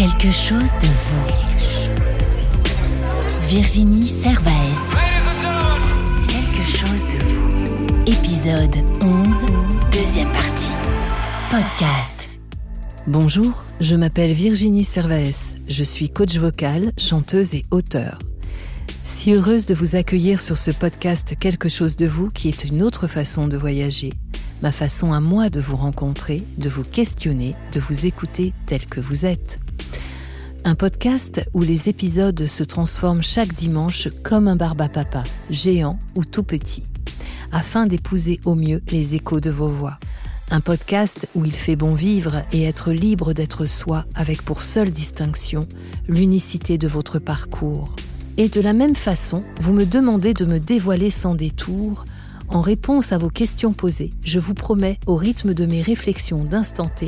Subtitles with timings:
[0.00, 1.26] Quelque chose de vous.
[3.48, 4.96] Virginie Servaes.
[6.26, 7.44] Quelque chose de vous.
[8.06, 9.44] Épisode 11,
[9.92, 10.72] deuxième partie.
[11.50, 12.28] Podcast.
[13.06, 15.58] Bonjour, je m'appelle Virginie Servaes.
[15.68, 18.20] Je suis coach vocal, chanteuse et auteur.
[19.04, 22.82] Si heureuse de vous accueillir sur ce podcast Quelque chose de vous qui est une
[22.82, 24.14] autre façon de voyager,
[24.62, 29.00] ma façon à moi de vous rencontrer, de vous questionner, de vous écouter tel que
[29.00, 29.58] vous êtes.
[30.62, 36.42] Un podcast où les épisodes se transforment chaque dimanche comme un barbapapa, géant ou tout
[36.42, 36.82] petit,
[37.50, 39.98] afin d'épouser au mieux les échos de vos voix.
[40.50, 44.90] Un podcast où il fait bon vivre et être libre d'être soi avec pour seule
[44.90, 45.66] distinction
[46.08, 47.96] l'unicité de votre parcours.
[48.36, 52.04] Et de la même façon, vous me demandez de me dévoiler sans détour.
[52.48, 56.90] En réponse à vos questions posées, je vous promets, au rythme de mes réflexions d'instant
[56.94, 57.06] T,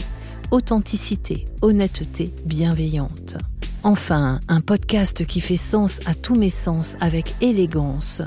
[0.51, 3.37] authenticité, honnêteté, bienveillante.
[3.85, 8.23] Enfin, un podcast qui fait sens à tous mes sens avec élégance,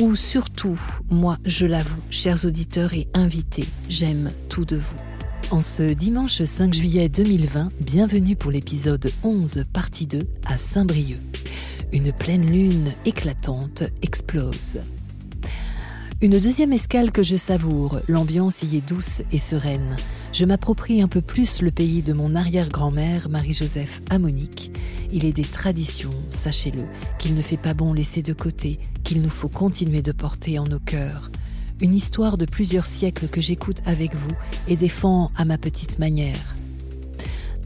[0.00, 4.96] ou surtout, moi je l'avoue, chers auditeurs et invités, j'aime tout de vous.
[5.50, 11.20] En ce dimanche 5 juillet 2020, bienvenue pour l'épisode 11, partie 2, à Saint-Brieuc.
[11.92, 14.80] Une pleine lune éclatante explose.
[16.22, 19.96] Une deuxième escale que je savoure, l'ambiance y est douce et sereine.
[20.32, 24.72] Je m'approprie un peu plus le pays de mon arrière-grand-mère, Marie-Joseph Amonique.
[25.12, 26.84] Il est des traditions, sachez-le,
[27.18, 30.64] qu'il ne fait pas bon laisser de côté, qu'il nous faut continuer de porter en
[30.64, 31.30] nos cœurs.
[31.82, 34.32] Une histoire de plusieurs siècles que j'écoute avec vous
[34.68, 36.56] et défends à ma petite manière.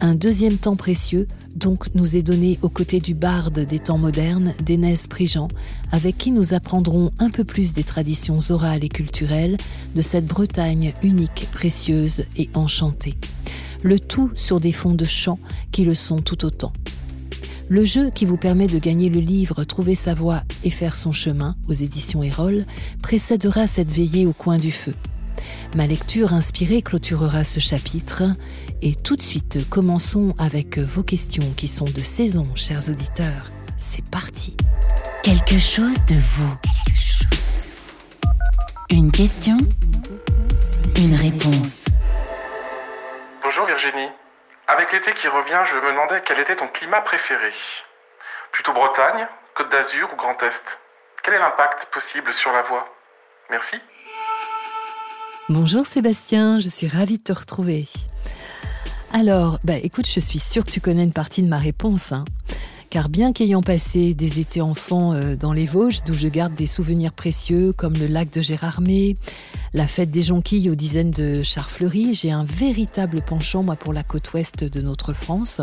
[0.01, 4.53] Un deuxième temps précieux, donc, nous est donné aux côtés du barde des temps modernes,
[4.63, 5.49] d'Énès Prigent,
[5.91, 9.57] avec qui nous apprendrons un peu plus des traditions orales et culturelles
[9.95, 13.15] de cette Bretagne unique, précieuse et enchantée.
[13.83, 15.39] Le tout sur des fonds de chants
[15.73, 16.75] qui le sont tout autant.
[17.69, 21.13] Le jeu qui vous permet de gagner le livre Trouver sa voie et faire son
[21.13, 22.67] chemin aux éditions Erol
[23.01, 24.95] précédera cette veillée au coin du feu.
[25.75, 28.23] Ma lecture inspirée clôturera ce chapitre
[28.83, 33.51] et tout de suite commençons avec vos questions qui sont de saison, chers auditeurs.
[33.77, 34.57] C'est parti.
[35.23, 36.57] Quelque chose de vous.
[38.91, 39.57] Une question,
[40.97, 41.87] une réponse.
[43.43, 44.09] Bonjour Virginie.
[44.69, 47.53] Avec l'été qui revient, je me demandais quel était ton climat préféré.
[48.53, 50.79] Plutôt Bretagne, Côte d'Azur ou Grand Est?
[51.23, 52.87] Quel est l'impact possible sur la voix
[53.51, 53.81] Merci.
[55.49, 57.87] Bonjour Sébastien, je suis ravie de te retrouver.
[59.13, 62.11] Alors, bah écoute, je suis sûre que tu connais une partie de ma réponse.
[62.11, 62.25] Hein.
[62.91, 66.67] Car bien qu'ayant passé des étés enfants euh, dans les Vosges, d'où je garde des
[66.67, 69.17] souvenirs précieux comme le lac de Gérardmer,
[69.73, 73.93] la fête des jonquilles aux dizaines de chars fleuris, j'ai un véritable penchant moi pour
[73.93, 75.61] la côte ouest de notre France.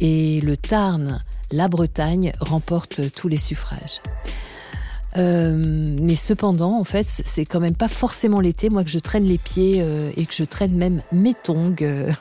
[0.00, 4.00] Et le Tarn, la Bretagne remporte tous les suffrages.
[5.16, 9.24] Euh, mais cependant, en fait, c'est quand même pas forcément l'été, moi, que je traîne
[9.24, 12.12] les pieds euh, et que je traîne même mes tongs euh,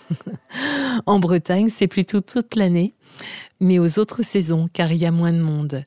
[1.06, 1.70] en Bretagne.
[1.70, 2.94] C'est plutôt toute l'année,
[3.60, 5.84] mais aux autres saisons, car il y a moins de monde.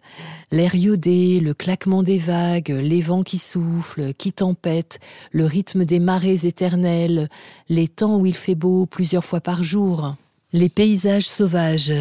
[0.51, 4.99] L'air iodé, le claquement des vagues, les vents qui soufflent, qui tempêtent,
[5.33, 7.29] le rythme des marées éternelles,
[7.69, 10.15] les temps où il fait beau plusieurs fois par jour,
[10.53, 11.93] les paysages sauvages,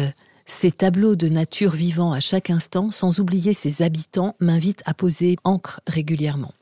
[0.48, 5.36] ces tableaux de nature vivant à chaque instant, sans oublier ses habitants, m'invitent à poser
[5.44, 6.52] encre régulièrement.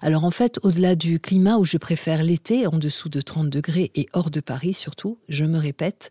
[0.00, 3.92] Alors en fait, au-delà du climat où je préfère l'été, en dessous de 30 degrés
[3.94, 6.10] et hors de Paris surtout, je me répète,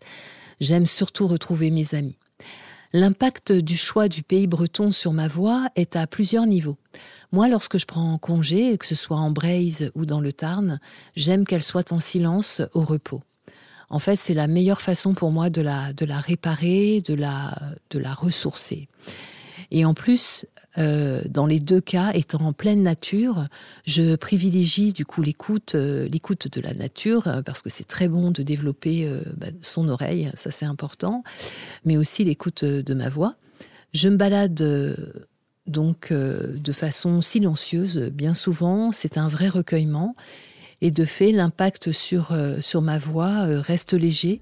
[0.60, 2.16] j'aime surtout retrouver mes amis.
[2.92, 6.78] L'impact du choix du pays breton sur ma voix est à plusieurs niveaux.
[7.32, 10.78] Moi, lorsque je prends congé, que ce soit en Braise ou dans le Tarn,
[11.16, 13.20] j'aime qu'elle soit en silence, au repos
[13.88, 17.56] en fait, c'est la meilleure façon pour moi de la, de la réparer, de la,
[17.90, 18.88] de la ressourcer.
[19.70, 20.46] Et en plus,
[20.78, 23.46] euh, dans les deux cas, étant en pleine nature,
[23.84, 28.08] je privilégie du coup l'écoute, euh, l'écoute de la nature euh, parce que c'est très
[28.08, 31.22] bon de développer bah, son oreille, ça c'est important,
[31.84, 33.36] mais aussi l'écoute de ma voix.
[33.92, 34.54] Je me balade
[35.66, 40.14] donc de façon silencieuse, bien souvent, c'est un vrai recueillement
[40.82, 44.40] et de fait, l'impact sur, euh, sur ma voix euh, reste léger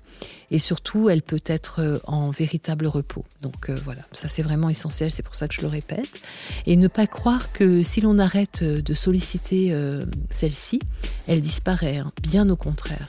[0.51, 3.25] et surtout, elle peut être euh, en véritable repos.
[3.43, 6.21] Donc voilà, ça c'est vraiment essentiel, c'est pour ça que je le répète.
[6.67, 9.77] Et ne pas croire que si l'on arrête de solliciter
[10.31, 10.81] celle-ci,
[11.27, 12.13] elle disparaît, hein.
[12.23, 13.07] bien au contraire.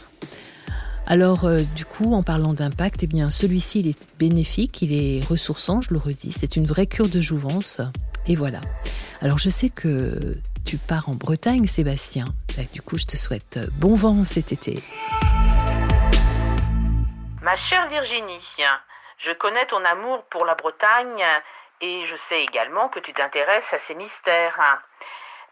[1.08, 5.82] Alors, du coup, en parlant d'impact, eh bien, celui-ci, il est bénéfique, il est ressourçant,
[5.82, 6.32] je le redis.
[6.32, 7.80] C'est une vraie cure de jouvence.
[8.28, 8.60] Et voilà.
[9.22, 12.26] Alors, je sais que tu pars en Bretagne, Sébastien.
[12.58, 14.80] Bah, du coup, je te souhaite bon vent cet été.
[17.42, 18.42] Ma chère Virginie,
[19.20, 21.24] je connais ton amour pour la Bretagne
[21.82, 24.60] et je sais également que tu t'intéresses à ces mystères.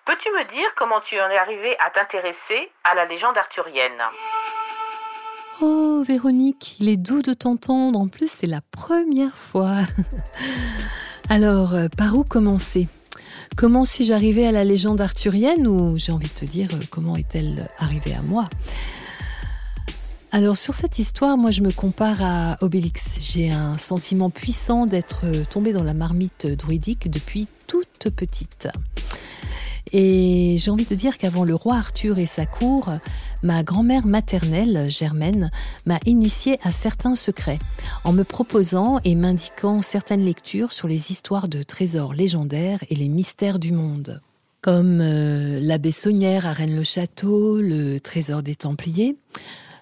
[0.05, 4.01] Peux-tu me dire comment tu en es arrivé à t'intéresser à la légende arthurienne?
[5.61, 7.99] Oh, Véronique, il est doux de t'entendre.
[7.99, 9.77] En plus, c'est la première fois.
[11.29, 12.87] Alors, euh, par où commencer?
[13.55, 17.15] Comment suis-je arrivée à la légende arthurienne ou j'ai envie de te dire, euh, comment
[17.15, 18.49] est-elle arrivée à moi?
[20.31, 23.19] Alors sur cette histoire, moi je me compare à Obélix.
[23.21, 28.67] J'ai un sentiment puissant d'être tombée dans la marmite druidique depuis toute petite.
[29.91, 32.89] Et j'ai envie de dire qu'avant le roi Arthur et sa cour,
[33.43, 35.51] ma grand-mère maternelle, Germaine,
[35.85, 37.59] m'a initiée à certains secrets,
[38.03, 43.09] en me proposant et m'indiquant certaines lectures sur les histoires de trésors légendaires et les
[43.09, 44.21] mystères du monde.
[44.61, 49.17] Comme euh, l'abbé Saunière à Rennes-le-Château, le trésor des Templiers,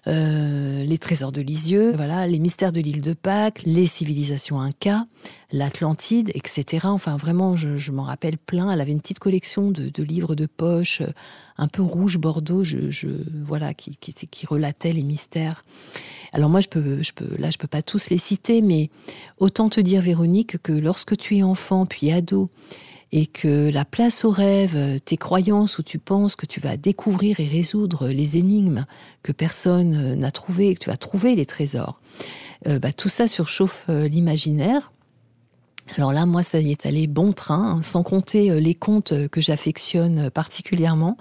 [0.08, 5.06] euh, les trésors de Lisieux, voilà, les mystères de l'île de Pâques, les civilisations Inca,
[5.52, 6.88] l'Atlantide, etc.
[6.88, 8.72] Enfin, vraiment, je, m'en rappelle plein.
[8.72, 11.12] Elle avait une petite collection de, livres de poche, euh,
[11.58, 13.08] un peu rouge bordeaux, je,
[13.44, 15.64] voilà, qui, qui, relatait les mystères.
[16.34, 18.90] Alors moi, je peux, je peux, là, je peux pas tous les citer, mais
[19.38, 22.50] autant te dire, Véronique, que lorsque tu es enfant puis ado
[23.12, 27.40] et que la place au rêve, tes croyances où tu penses que tu vas découvrir
[27.40, 28.86] et résoudre les énigmes
[29.22, 32.00] que personne euh, n'a trouvées, que tu vas trouver les trésors,
[32.68, 34.92] euh, bah, tout ça surchauffe euh, l'imaginaire.
[35.98, 39.42] Alors là, moi, ça y est allé bon train, hein, sans compter les contes que
[39.42, 41.18] j'affectionne particulièrement,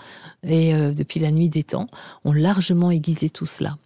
[0.47, 1.87] et depuis la nuit des temps,
[2.25, 3.79] ont largement aiguisé tout cela.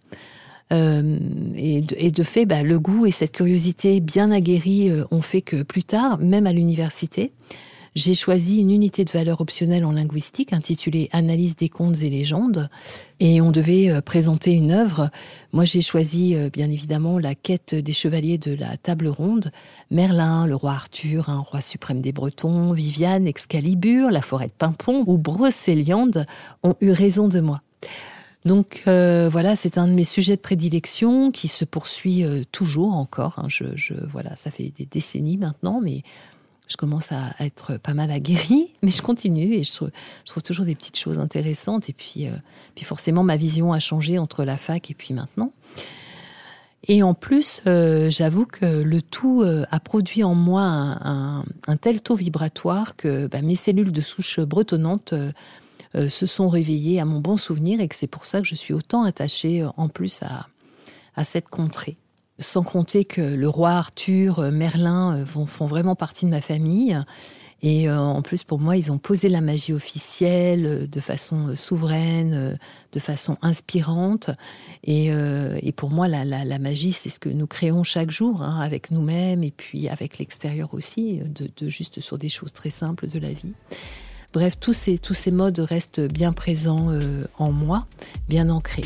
[0.69, 5.85] et, de, fait, bah, le goût et cette curiosité bien aguerrie ont fait que plus
[5.85, 7.31] tard, même à l'université,
[7.95, 12.69] j'ai choisi une unité de valeur optionnelle en linguistique intitulée Analyse des contes et légendes.
[13.21, 15.09] Et on devait euh, présenter une œuvre.
[15.53, 19.49] Moi, j'ai choisi, euh, bien évidemment, la quête des chevaliers de la table ronde.
[19.91, 25.05] Merlin, le roi Arthur, un roi suprême des Bretons, Viviane, Excalibur, la forêt de Pimpon
[25.07, 26.25] ou Brocéliande
[26.63, 27.61] ont eu raison de moi.
[28.43, 33.35] Donc euh, voilà, c'est un de mes sujets de prédilection qui se poursuit toujours encore.
[33.37, 33.45] Hein.
[33.47, 36.03] Je, je, voilà, ça fait des décennies maintenant, mais
[36.67, 40.75] je commence à être pas mal aguerrie, mais je continue et je trouve, toujours des
[40.75, 41.89] petites choses intéressantes.
[41.89, 42.31] Et puis, euh,
[42.75, 45.51] puis forcément, ma vision a changé entre la fac et puis maintenant.
[46.87, 51.43] Et en plus, euh, j'avoue que le tout euh, a produit en moi un,
[51.81, 55.13] tel taux vibratoire que bah, mes cellules de souche bretonnante
[55.95, 58.73] se sont réveillées à mon bon souvenir et que c'est pour ça que je suis
[58.73, 60.21] autant attachée en plus
[61.15, 61.97] à cette contrée.
[62.37, 66.99] Sans compter que le roi Arthur, euh, Merlin euh, font vraiment partie de ma famille.
[67.61, 72.59] Et euh, en plus, pour moi, ils ont posé la magie officielle de façon souveraine,
[72.91, 74.29] de façon inspirante.
[74.83, 75.09] Et,
[75.75, 79.51] pour moi, la, magie, c'est ce que nous créons chaque jour, hein, avec nous-mêmes et
[79.51, 83.53] puis avec l'extérieur aussi, de, juste sur des choses très simples de la vie.
[84.33, 86.91] Bref, tous ces, tous ces modes restent bien présents
[87.39, 87.87] en moi,
[88.27, 88.85] bien ancrés.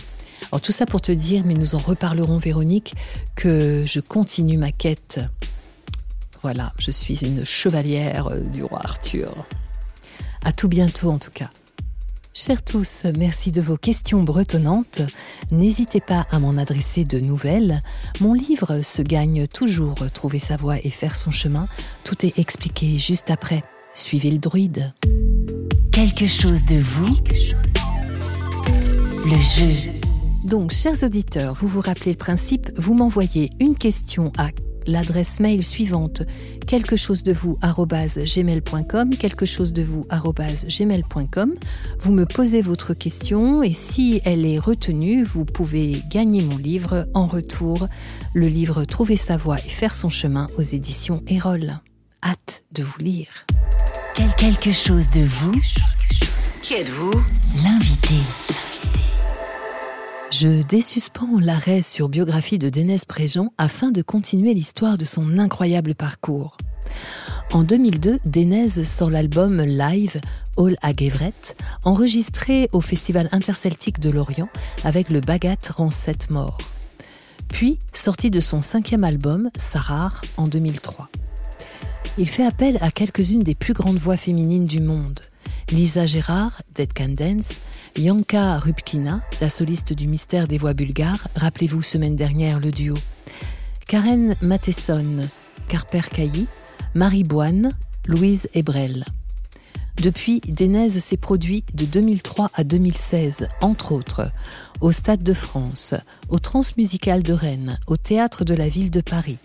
[0.52, 2.96] Alors tout ça pour te dire, mais nous en reparlerons Véronique,
[3.36, 5.20] que je continue ma quête.
[6.42, 9.46] Voilà, je suis une chevalière euh, du roi Arthur.
[10.44, 11.50] À tout bientôt en tout cas.
[12.34, 15.02] Chers tous, merci de vos questions bretonnantes.
[15.52, 17.82] N'hésitez pas à m'en adresser de nouvelles.
[18.22, 21.68] Mon livre se gagne toujours Trouver sa voie et faire son chemin.
[22.04, 23.64] Tout est expliqué juste après.
[23.94, 24.94] Suivez le druide.
[25.92, 27.18] Quelque chose de vous.
[29.26, 29.99] Le jeu.
[30.44, 34.50] Donc, chers auditeurs, vous vous rappelez le principe, vous m'envoyez une question à
[34.88, 36.24] l'adresse mail suivante
[36.66, 41.54] quelque chose de vous gmail.com quelque chose de vous gmail.com
[42.00, 47.08] vous me posez votre question et si elle est retenue vous pouvez gagner mon livre
[47.14, 47.88] en retour
[48.34, 51.80] le livre Trouver sa voie et faire son chemin aux éditions Erol.
[52.24, 53.46] Hâte de vous lire.
[54.38, 55.54] Quelque chose de vous.
[56.62, 57.12] Qui êtes-vous?
[57.64, 58.16] L'invité
[60.32, 65.96] je désuspends l'arrêt sur biographie de Dénès Préjean afin de continuer l'histoire de son incroyable
[65.96, 66.58] parcours.
[67.52, 70.22] En 2002, Dénès sort l'album live
[70.58, 70.92] All à
[71.84, 74.50] enregistré au Festival interceltique de Lorient
[74.84, 76.58] avec le Bagat Rancette Mort.
[77.48, 81.10] Puis, sorti de son cinquième album, Sarar, en 2003.
[82.18, 85.20] Il fait appel à quelques-unes des plus grandes voix féminines du monde.
[85.72, 87.60] Lisa Gérard, Dead Can Dance,
[87.96, 92.96] Yanka Rupkina, la soliste du mystère des voix bulgares, rappelez-vous semaine dernière le duo.
[93.88, 95.28] Karen Matheson,
[95.68, 96.48] Carper Cailly,
[96.96, 97.74] Marie Boine,
[98.06, 99.06] Louise Ebrel.
[100.02, 104.32] Depuis, Denez s'est produit de 2003 à 2016, entre autres,
[104.82, 105.94] au Stade de France,
[106.30, 109.38] au Transmusical de Rennes, au Théâtre de la Ville de Paris,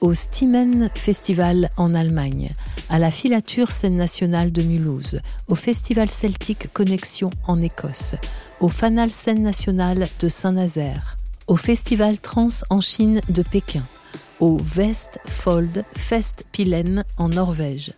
[0.00, 2.50] au Stimmen Festival en Allemagne,
[2.88, 8.14] à la Filature Scène Nationale de Mulhouse, au Festival Celtique Connexion en Écosse,
[8.60, 13.84] au Fanal Scène Nationale de Saint-Nazaire, au Festival Trans en Chine de Pékin,
[14.40, 17.92] au Westfold Fest Pilen en Norvège,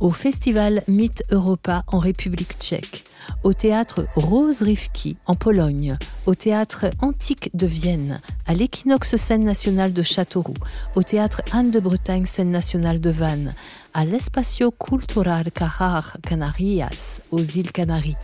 [0.00, 3.04] au Festival Myth Europa en République tchèque,
[3.42, 9.92] au théâtre Rose Rivki en Pologne, au théâtre Antique de Vienne, à l'équinoxe scène nationale
[9.92, 10.54] de Châteauroux,
[10.94, 13.54] au théâtre Anne de Bretagne scène nationale de Vannes,
[13.94, 18.16] à l'Espacio Cultural Cajar Canarias aux îles Canaries,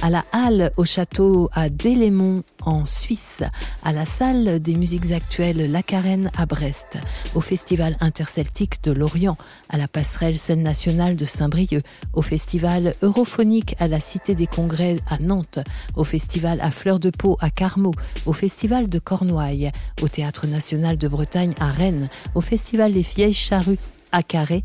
[0.00, 3.42] à la Halle au château à Délémont en Suisse,
[3.84, 6.98] à la salle des musiques actuelles La Carène à Brest,
[7.34, 9.36] au festival interceltique de Lorient,
[9.68, 14.98] à la passerelle scène nationale de Saint-Brieuc, au festival europhonique à la Cité des Congrès
[15.08, 15.58] à Nantes,
[15.96, 17.94] au festival à Fleur de Pau à Carmaux,
[18.26, 19.72] au festival de Cornouailles,
[20.02, 23.78] au théâtre national de Bretagne à Rennes, au festival Les Vieilles Charrues
[24.12, 24.64] à Carré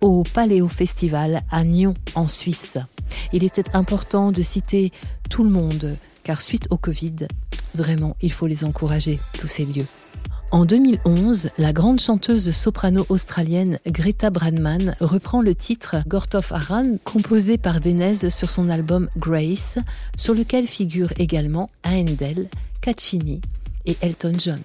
[0.00, 2.76] au Paléo Festival à Nyon en Suisse.
[3.32, 4.92] Il était important de citer
[5.30, 7.26] tout le monde car suite au Covid,
[7.74, 9.86] vraiment, il faut les encourager, tous ces lieux.
[10.54, 17.58] En 2011, la grande chanteuse soprano australienne Greta Bradman reprend le titre Gortof Aran, composé
[17.58, 19.78] par Denez sur son album Grace,
[20.16, 22.48] sur lequel figurent également Handel,
[22.80, 23.40] Caccini
[23.84, 24.60] et Elton John.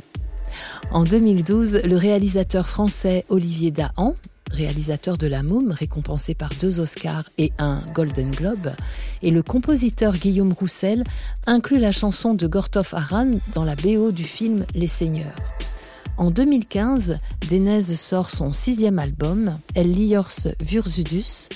[0.91, 4.13] En 2012, le réalisateur français Olivier Dahan
[4.51, 8.71] réalisateur de La Môme, récompensé par deux Oscars et un Golden Globe,
[9.21, 11.03] et le compositeur Guillaume Roussel
[11.45, 15.35] inclut la chanson de Gortov Aran dans la BO du film Les Seigneurs.
[16.19, 17.17] En 2015,
[17.49, 21.47] Denez sort son sixième album, El Liors Vursudus,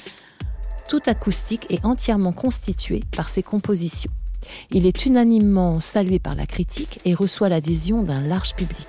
[0.88, 4.12] tout acoustique et entièrement constitué par ses compositions.
[4.72, 8.88] Il est unanimement salué par la critique et reçoit l'adhésion d'un large public.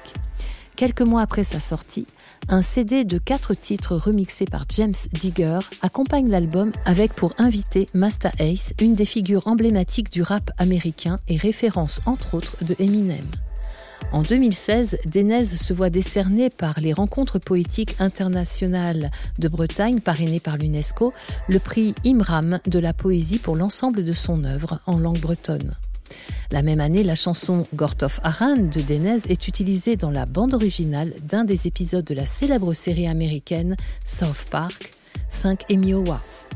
[0.77, 2.07] Quelques mois après sa sortie,
[2.49, 8.31] un CD de quatre titres remixés par James Digger accompagne l'album avec pour invité Masta
[8.39, 13.27] Ace, une des figures emblématiques du rap américain et référence entre autres de Eminem.
[14.15, 20.57] En 2016, Denez se voit décerner par les Rencontres poétiques internationales de Bretagne, parrainées par
[20.57, 21.13] l'UNESCO,
[21.49, 25.75] le prix Imram de la poésie pour l'ensemble de son œuvre en langue bretonne.
[26.53, 31.13] La même année, la chanson Gortov Aran de Denez est utilisée dans la bande originale
[31.25, 34.93] d'un des épisodes de la célèbre série américaine South Park,
[35.29, 36.47] 5 Emmy Awards.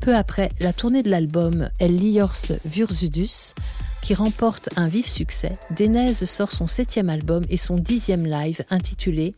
[0.00, 3.52] Peu après, la tournée de l'album El Liors Vursudus,
[4.02, 9.34] qui remporte un vif succès, Denez sort son septième album et son dixième live intitulé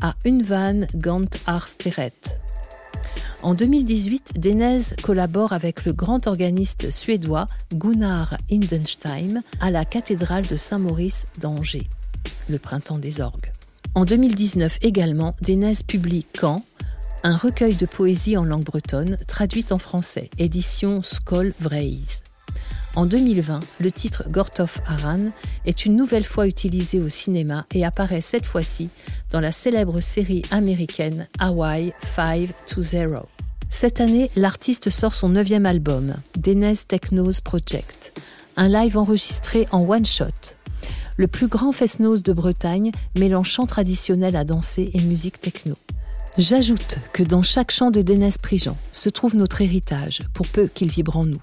[0.00, 2.12] A Unvan Gant Arsteret,
[3.42, 10.56] en 2018, Denez collabore avec le grand organiste suédois Gunnar Hindenstein à la cathédrale de
[10.56, 11.88] Saint-Maurice d'Angers,
[12.48, 13.50] le printemps des orgues.
[13.94, 16.64] En 2019 également, Denez publie Quand
[17.22, 22.22] un recueil de poésie en langue bretonne traduite en français, édition Skol Vreis.
[22.96, 25.30] En 2020, le titre Gortov Aran
[25.64, 28.88] est une nouvelle fois utilisé au cinéma et apparaît cette fois-ci
[29.30, 33.22] dans la célèbre série américaine Hawaii 5-0.
[33.68, 38.20] Cette année, l'artiste sort son neuvième album, Denez Technos Project,
[38.56, 40.56] un live enregistré en one-shot.
[41.16, 45.76] Le plus grand fest-noz de Bretagne mêlant chant traditionnel à danser et musique techno.
[46.38, 50.88] J'ajoute que dans chaque chant de Dénès Prigent se trouve notre héritage, pour peu qu'il
[50.88, 51.40] vibre en nous.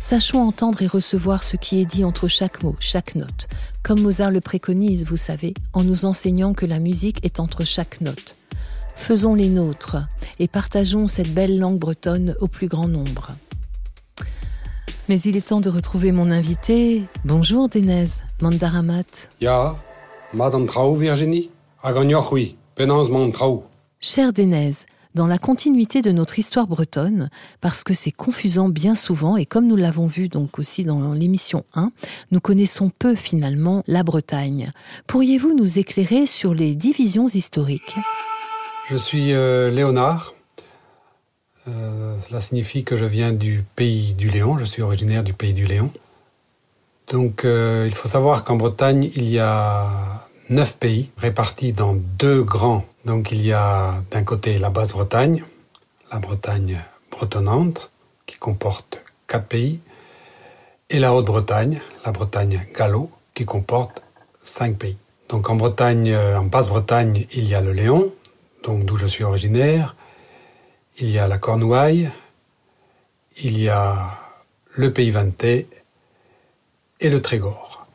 [0.00, 3.48] Sachons entendre et recevoir ce qui est dit entre chaque mot, chaque note,
[3.82, 8.00] comme Mozart le préconise, vous savez, en nous enseignant que la musique est entre chaque
[8.00, 8.36] note.
[8.94, 9.96] Faisons les nôtres
[10.38, 13.36] et partageons cette belle langue bretonne au plus grand nombre.
[15.08, 17.04] Mais il est temps de retrouver mon invité.
[17.24, 18.08] Bonjour Dénez,
[18.42, 19.30] Mandaramat.
[19.40, 19.76] Ja,
[20.34, 21.50] Madame Trau Virginie,
[22.74, 23.64] Penance Trau.
[24.00, 24.84] Cher Denez,
[25.14, 29.66] dans la continuité de notre histoire bretonne, parce que c'est confusant bien souvent, et comme
[29.66, 31.92] nous l'avons vu donc aussi dans l'émission 1,
[32.30, 34.72] nous connaissons peu finalement la Bretagne.
[35.06, 37.96] Pourriez-vous nous éclairer sur les divisions historiques?
[38.88, 40.34] Je suis euh, Léonard.
[41.68, 45.52] Euh, cela signifie que je viens du pays du Léon, je suis originaire du pays
[45.52, 45.92] du Léon.
[47.10, 49.90] Donc euh, il faut savoir qu'en Bretagne, il y a
[50.48, 55.44] neuf pays répartis dans deux grands donc il y a d'un côté la Basse-Bretagne,
[56.12, 57.90] la Bretagne bretonnante,
[58.26, 59.80] qui comporte quatre pays,
[60.90, 64.02] et la Haute-Bretagne, la Bretagne gallo, qui comporte
[64.42, 64.96] cinq pays.
[65.28, 68.12] Donc en Bretagne, euh, en Basse-Bretagne, il y a le Léon,
[68.64, 69.94] donc d'où je suis originaire,
[70.98, 72.10] il y a la Cornouaille,
[73.36, 74.18] il y a
[74.72, 75.68] le pays Vantais
[77.00, 77.86] et le Trégor.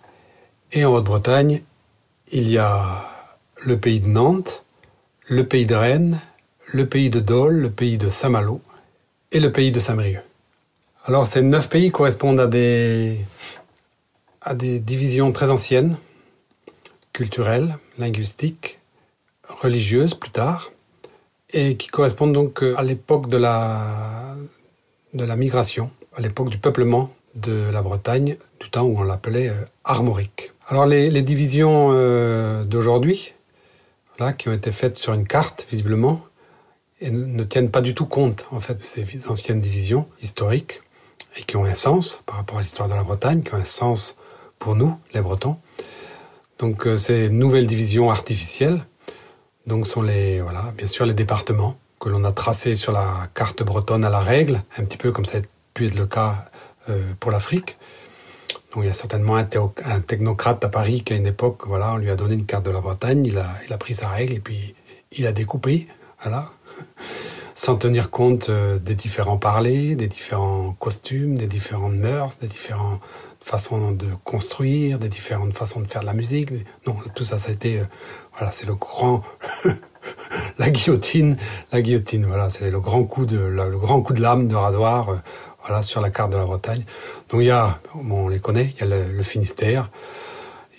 [0.71, 1.63] Et en Haute-Bretagne,
[2.31, 3.09] il y a
[3.57, 4.62] le pays de Nantes,
[5.33, 6.21] le pays de Rennes,
[6.71, 8.61] le pays de Dole, le pays de Saint-Malo
[9.31, 10.21] et le pays de Saint-Brieuc.
[11.05, 13.17] Alors ces neuf pays correspondent à des,
[14.79, 15.97] divisions très anciennes,
[17.13, 18.79] culturelles, linguistiques,
[19.47, 20.71] religieuses plus tard,
[21.49, 24.35] et qui correspondent donc à l'époque de la,
[25.35, 30.51] migration, à l'époque du peuplement de la Bretagne, du temps où on l'appelait euh, armorique.
[30.67, 33.33] Alors les, les divisions euh, d'aujourd'hui,
[34.17, 36.21] voilà, qui ont été faites sur une carte, visiblement,
[37.01, 40.81] et ne tiennent pas du tout compte en fait de ces anciennes divisions historiques
[41.35, 43.63] et qui ont un sens par rapport à l'histoire de la Bretagne, qui ont un
[43.65, 44.15] sens
[44.59, 45.57] pour nous, les Bretons.
[46.59, 48.85] Donc euh, ces nouvelles divisions artificielles,
[49.65, 53.63] donc sont les voilà, bien sûr les départements que l'on a tracés sur la carte
[53.63, 55.41] bretonne à la règle, un petit peu comme ça a
[55.73, 56.45] pu être le cas
[56.89, 57.77] euh, pour l'Afrique.
[58.73, 61.97] Donc il y a certainement un, technocrate à Paris qui à une époque, voilà, on
[61.97, 64.33] lui a donné une carte de la Bretagne, il a, il a pris sa règle
[64.33, 64.73] et puis
[65.11, 65.87] il a découpé,
[66.23, 66.49] voilà,
[67.55, 72.99] sans tenir compte euh, des différents parlers, des différents costumes, des différentes mœurs, des différentes
[73.41, 76.49] façons de construire, des différentes façons de faire de la musique.
[76.87, 77.85] Non, tout ça, ça a été, euh,
[78.33, 79.21] voilà, c'est le grand,
[80.57, 81.37] la guillotine,
[81.71, 85.09] la guillotine, voilà, c'est le grand coup de, le grand coup de lame de rasoir,
[85.09, 85.17] euh,
[85.61, 86.85] voilà, sur la carte de la Bretagne.
[87.33, 89.89] Donc il y a, bon, on les connaît, il y a le, Finistère,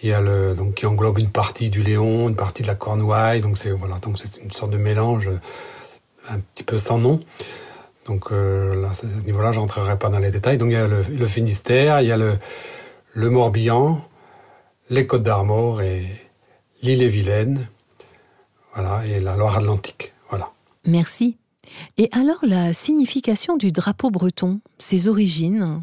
[0.05, 2.77] il y a le, donc qui englobe une partie du Léon, une partie de la
[2.77, 5.31] Cornouaille, donc c'est voilà, donc c'est une sorte de mélange
[6.29, 7.19] un petit peu sans nom.
[8.07, 10.57] Donc euh, à ce niveau-là, je rentrerai pas dans les détails.
[10.57, 12.39] Donc il y a le, Finistère, il y a le,
[13.17, 14.01] Morbihan,
[14.91, 16.07] les Côtes d'Armor et
[16.83, 17.67] l'île-et-Vilaine,
[18.77, 20.53] voilà, et la Loire-Atlantique, voilà.
[20.87, 21.37] Merci.
[21.97, 25.83] Et alors la signification du drapeau breton, ses origines,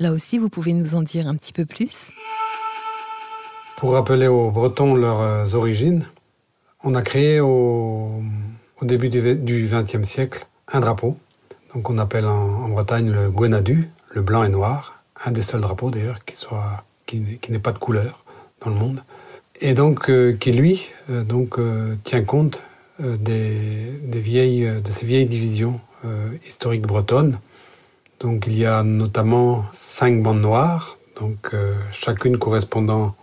[0.00, 2.10] là aussi vous pouvez nous en dire un petit peu plus
[3.76, 6.06] Pour rappeler aux Bretons leurs euh, origines,
[6.82, 8.22] on a créé au,
[8.82, 11.18] début du XXe siècle un drapeau,
[11.74, 15.90] donc on appelle en, Bretagne le Gwenadu, le blanc et noir, un des seuls drapeaux
[15.90, 17.20] d'ailleurs qui soit qui,
[17.62, 18.24] pas de couleur
[18.64, 19.02] dans le monde,
[19.60, 21.58] et donc euh, qui lui euh, donc
[22.04, 22.62] tient compte
[22.98, 25.80] des, vieilles de ces vieilles divisions
[26.46, 27.38] historiques bretonnes.
[28.20, 31.54] Donc il y a notamment cinq bandes noires, donc
[31.90, 33.14] chacune correspondant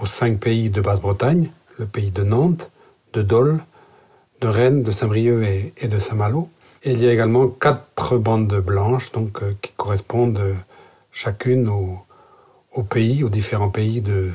[0.00, 2.70] aux cinq pays de Basse-Bretagne, le pays de Nantes,
[3.12, 3.60] de Dole,
[4.40, 6.48] de Rennes, de Saint-Brieuc et, de Saint-Malo.
[6.82, 10.54] Et il y a également quatre bandes blanches, donc euh, qui correspondent euh,
[11.10, 11.98] chacune au,
[12.72, 14.30] au, pays, aux différents pays de,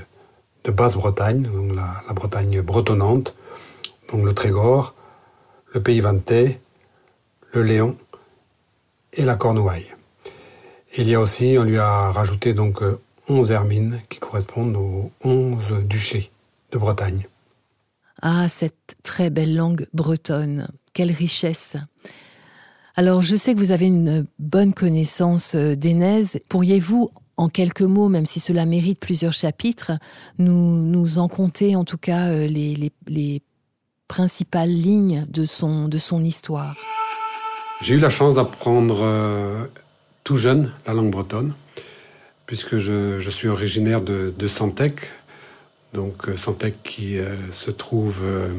[0.63, 3.35] de Basse-Bretagne, donc la, la, Bretagne bretonnante,
[4.11, 4.95] donc le Trégor,
[5.73, 6.59] le pays Vantais,
[7.53, 7.97] le Léon
[9.13, 9.93] et la Cornouaille.
[10.97, 12.81] Il y a aussi, on lui a rajouté donc
[13.29, 16.31] 11 hermines qui correspondent aux 11 duchés
[16.71, 17.25] de Bretagne.
[18.21, 21.77] Ah, cette très belle langue bretonne, quelle richesse.
[22.95, 26.41] Alors, je sais que vous avez une bonne connaissance d'Ainèse.
[26.49, 29.93] Pourriez-vous, en quelques mots, même si cela mérite plusieurs chapitres,
[30.37, 33.41] nous, nous en compter en tout cas les, les, les
[34.09, 36.75] principales lignes de son, de son histoire?
[37.79, 39.65] J'ai eu la chance d'apprendre euh,
[40.23, 41.53] tout jeune la langue bretonne,
[42.45, 45.09] puisque je, suis originaire de, de Santec,
[45.93, 48.49] donc Santec qui euh, se trouve euh,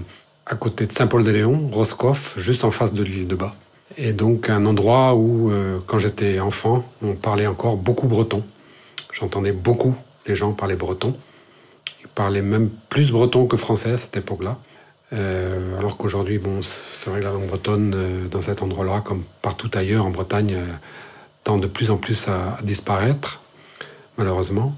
[0.46, 3.55] à côté de Saint-Paul-des-Léons, Roscoff, juste en face de l'île de Bas.
[3.96, 8.42] Et donc un endroit où, euh, quand j'étais enfant, on parlait encore beaucoup breton.
[9.12, 9.94] J'entendais beaucoup
[10.27, 11.16] les gens parler breton.
[12.03, 14.59] Ils parlaient même plus breton que français à cette époque-là.
[15.12, 19.25] Euh, alors qu'aujourd'hui, bon, c'est vrai que la langue bretonne, euh, dans cet endroit-là, comme
[19.42, 20.66] partout ailleurs en Bretagne, euh,
[21.44, 23.40] tend de plus en plus à, disparaître,
[24.18, 24.74] malheureusement.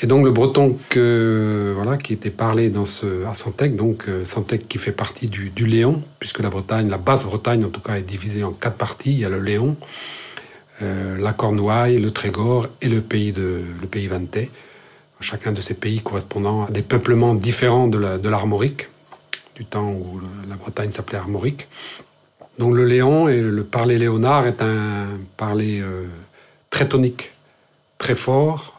[0.00, 4.24] Et donc le breton que, voilà, qui était parlé dans ce, à Santec, donc euh,
[4.24, 8.02] Santec qui fait partie du, Léon, puisque la Bretagne, la Basse-Bretagne en tout cas, est
[8.02, 9.12] divisée en quatre parties.
[9.12, 9.76] Il y a le Léon,
[10.82, 14.10] euh, la Cornouaille, le Trégor et le pays, de, le pays.
[15.20, 20.20] Chacun de ces pays correspondant à des peuplements différents de l'Armorique, la, du temps où
[20.48, 21.68] la Bretagne s'appelait Armorique.
[22.58, 26.04] Donc le Léon et le parler léonard est un parler euh,
[26.70, 27.32] très tonique,
[27.98, 28.74] très fort,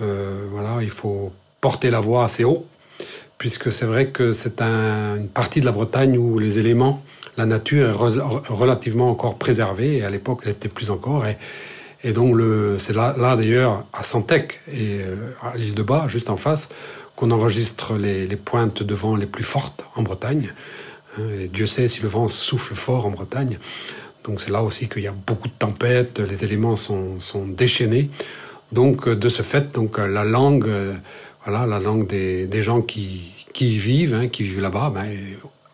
[0.00, 2.66] euh, voilà, il faut porter la voix assez haut,
[3.38, 7.02] puisque c'est vrai que c'est un, une partie de la Bretagne où les éléments,
[7.36, 11.24] la nature est re, relativement encore préservée, et à l'époque elle était plus encore.
[11.26, 12.36] Et, donc
[12.78, 16.68] c'est là, d'ailleurs à Santec et euh, à l'île de Bas, juste en face,
[17.14, 20.52] qu'on enregistre les, pointes de vent les plus fortes en Bretagne.
[21.18, 23.58] Et Dieu sait si le vent souffle fort en Bretagne.
[24.24, 28.10] Donc c'est là aussi qu'il y a beaucoup de tempêtes, les éléments sont, sont déchaînés.
[28.70, 30.70] Donc de ce fait, donc la langue,
[31.44, 35.10] voilà, la langue des, des gens qui, qui y vivent, hein, qui vivent là-bas, ben,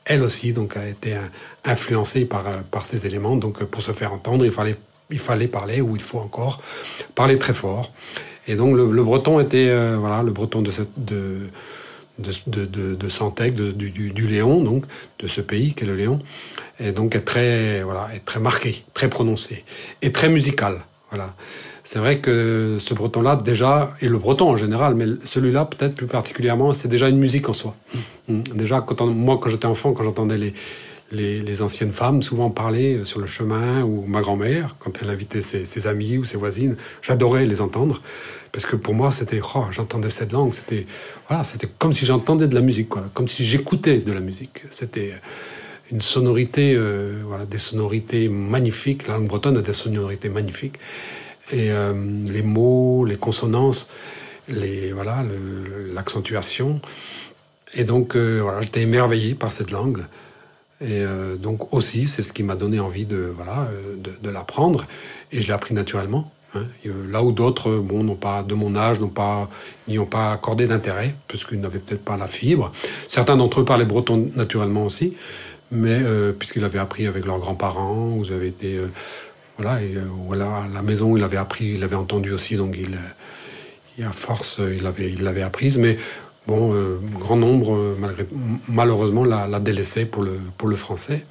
[0.04, 1.16] elle aussi donc a été
[1.64, 3.36] influencée par, par ces éléments.
[3.36, 4.76] Donc pour se faire entendre, il fallait,
[5.10, 6.62] il fallait parler, ou il faut encore
[7.14, 7.92] parler très fort.
[8.48, 11.50] Et donc le, breton était, euh, voilà, le breton de, cette, de,
[12.18, 14.84] de, de, de Santec, du, du, du, Léon, donc,
[15.18, 16.18] de ce pays qu'est le Léon,
[16.80, 19.64] et donc est très, voilà, est très marqué, très prononcé,
[20.02, 20.80] et très musical.
[21.10, 21.34] Voilà.
[21.84, 26.06] C'est vrai que ce breton-là, déjà, et le breton en général, mais celui-là peut-être plus
[26.06, 27.74] particulièrement, c'est déjà une musique en soi.
[28.28, 28.42] Mmh.
[28.54, 30.52] Déjà, quand moi, quand j'étais enfant, quand j'entendais les,
[31.12, 35.40] les, les, anciennes femmes souvent parler sur le chemin, ou ma grand-mère, quand elle invitait
[35.40, 38.02] ses, ses amis ou ses voisines, j'adorais les entendre.
[38.58, 40.84] Parce que pour moi, c'était, oh, j'entendais cette langue, c'était,
[41.28, 44.64] voilà, c'était comme si j'entendais de la musique, quoi, comme si j'écoutais de la musique.
[44.72, 45.14] C'était
[45.92, 49.06] une sonorité, euh, voilà, des sonorités magnifiques.
[49.06, 50.74] La langue bretonne a des sonorités magnifiques.
[51.52, 51.92] Et euh,
[52.24, 53.90] les mots, les consonances,
[54.48, 55.24] les, voilà,
[55.92, 56.80] l'accentuation.
[57.74, 60.04] Et donc, euh, voilà, j'étais émerveillé par cette langue.
[60.80, 61.04] Et
[61.40, 64.86] donc aussi, c'est ce qui m'a donné envie de, voilà, de l'apprendre.
[65.30, 66.32] Et je l'ai appris naturellement.
[66.54, 66.62] Hein.
[67.10, 69.48] Là où d'autres, bon, n'ont pas de mon âge, n'ont pas,
[69.86, 72.72] n'y ont pas accordé d'intérêt, puisqu'ils n'avaient peut-être pas la fibre.
[73.06, 75.14] Certains d'entre eux parlaient breton naturellement aussi,
[75.70, 78.90] mais euh, puisqu'ils avaient appris avec leurs grands-parents, ils avaient été, euh,
[79.58, 82.96] voilà, et, euh, voilà, la maison, il avait appris, il avait entendu aussi, donc il,
[83.98, 85.98] il à force, il avait, il l'avait apprise, mais
[86.46, 86.72] bon,
[87.18, 88.26] grand nombre, malgré,
[88.68, 91.26] malheureusement, l'a, l'a délaissé pour le, pour le français.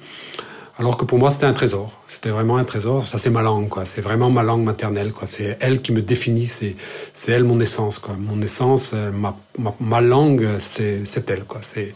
[0.78, 1.97] Alors que pour moi, c'était un trésor.
[2.18, 3.06] C'était vraiment un trésor.
[3.06, 3.86] Ça, c'est ma langue, quoi.
[3.86, 5.28] C'est vraiment ma langue maternelle, quoi.
[5.28, 6.48] C'est elle qui me définit.
[6.48, 6.74] C'est,
[7.14, 8.16] c'est elle mon essence, quoi.
[8.18, 11.60] Mon essence, euh, ma, ma, ma langue, c'est, c'est elle, quoi.
[11.62, 11.94] C'est,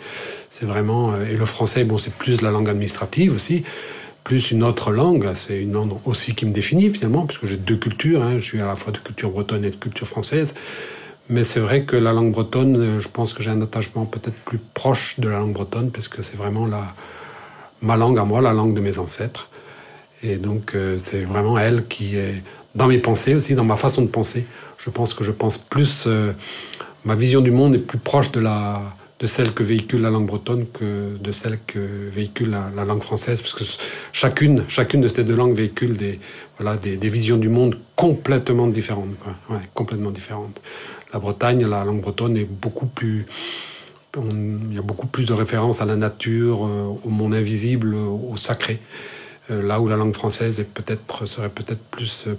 [0.49, 1.13] c'est vraiment.
[1.13, 3.65] Euh, et le français, bon, c'est plus la langue administrative aussi,
[4.23, 5.29] plus une autre langue.
[5.35, 8.23] C'est une langue aussi qui me définit finalement, puisque j'ai deux cultures.
[8.23, 8.39] Hein.
[8.39, 10.55] Je suis à la fois de culture bretonne et de culture française.
[11.31, 14.37] Mais c'est vrai que la langue bretonne, euh, je pense que j'ai un attachement peut-être
[14.45, 16.95] plus proche de la langue bretonne, parce que c'est vraiment la
[17.81, 19.49] ma langue à moi, la langue de mes ancêtres.
[20.23, 22.43] Et donc, euh, c'est vraiment elle qui est
[22.75, 24.47] dans mes pensées aussi, dans ma façon de penser.
[24.79, 26.33] Je pense que je pense plus, euh,
[27.05, 28.83] ma vision du monde est plus proche de, la,
[29.19, 33.43] de celle que véhicule la langue bretonne que de celle que véhicule la, langue française,
[33.43, 33.65] parce que
[34.13, 36.21] chacune, chacune de ces deux langues véhicule des,
[36.59, 39.17] voilà, des, des visions du monde complètement différentes.
[39.75, 40.61] Complètement différentes.
[41.13, 43.27] La Bretagne, la langue bretonne est beaucoup plus
[44.15, 48.37] il y a beaucoup plus de références à la nature, euh, au monde invisible, au
[48.37, 48.79] sacré.
[49.50, 52.35] Euh, là où la langue française est peut-être serait peut-être plus euh,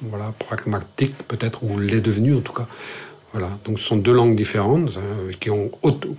[0.00, 2.66] voilà pragmatique peut-être ou l'est devenue en tout cas.
[3.32, 3.50] Voilà.
[3.64, 4.90] Donc ce sont deux langues différentes
[5.40, 5.70] qui ont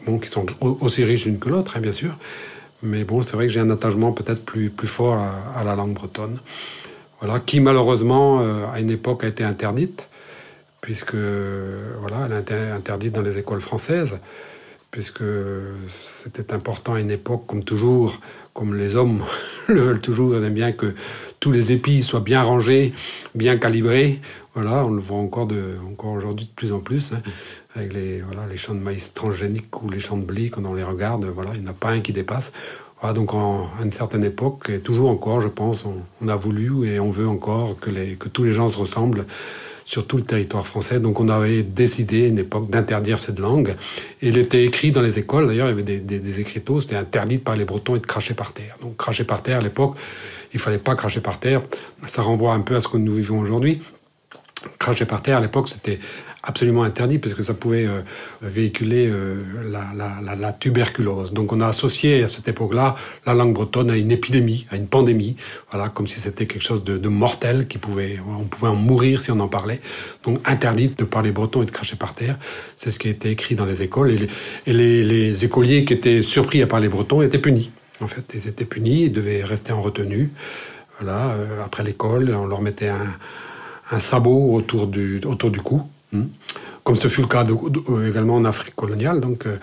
[0.05, 2.15] bon, qui sont aussi riches l'une que l'autre, hein, bien sûr.
[2.81, 5.15] Mais bon, c'est vrai que j'ai un attachement peut-être plus plus fort
[5.55, 6.39] à, la langue bretonne.
[7.21, 8.39] Voilà, qui malheureusement
[8.73, 10.07] à une époque a été interdite
[10.81, 14.17] puisque voilà, elle été interdite dans les écoles françaises
[14.93, 15.23] puisque
[16.03, 18.19] c'était important à une époque, comme toujours,
[18.54, 19.24] comme les hommes
[19.68, 20.94] le veulent toujours, ils aiment bien que
[21.39, 22.94] tous les épis soient bien rangés,
[23.36, 24.20] bien calibrés.
[24.56, 25.48] Voilà, on le voit encore,
[25.92, 27.24] encore aujourd'hui de plus en plus, hein,
[27.76, 30.76] avec les, voilà, les champs de maïs transgéniques ou les champs de blé, quand on
[30.76, 32.54] les regarde, voilà, il n'y en a pas un qui dépasse.
[33.02, 36.36] Voilà, donc en, à une certaine époque, et toujours encore, je pense, on, on, a
[36.36, 39.26] voulu et on veut encore que, les, que tous les gens se ressemblent
[39.86, 41.00] sur tout le territoire français.
[41.00, 43.76] Donc on avait décidé à une époque d'interdire cette langue.
[44.22, 46.96] Et il était écrit dans les écoles, d'ailleurs il y avait des, des, écriteaux, c'était
[46.96, 48.78] interdit de parler breton et de cracher par terre.
[48.82, 49.96] Donc cracher par terre à l'époque,
[50.54, 51.62] il fallait pas cracher par terre.
[52.08, 53.82] Ça renvoie un peu à ce que nous vivons aujourd'hui.
[54.80, 56.00] Cracher par terre à l'époque, c'était
[56.43, 58.01] absolument interdit parce que ça pouvait euh,
[58.41, 61.32] véhiculer euh, la, la, la, tuberculose.
[61.32, 64.88] Donc on a associé à cette époque-là la langue bretonne à une épidémie, à une
[64.88, 65.38] pandémie,
[65.71, 69.21] voilà, comme si c'était quelque chose de, de, mortel qui pouvait, on pouvait en mourir
[69.21, 69.79] si on en parlait.
[70.23, 72.38] Donc interdit de parler breton et de cracher par terre.
[72.77, 76.21] C'est ce qui a été écrit dans les écoles et les, les, écoliers qui étaient
[76.21, 77.71] surpris à parler breton étaient punis.
[78.01, 80.32] En fait, ils étaient punis, ils devaient rester en retenue.
[80.99, 83.15] Voilà, euh, après l'école, on leur mettait un,
[83.91, 85.84] un sabot autour du, autour du cou.
[86.84, 87.54] Comme ce fut le cas de,
[88.08, 89.19] également en Afrique coloniale.
[89.19, 89.58] Donc euh,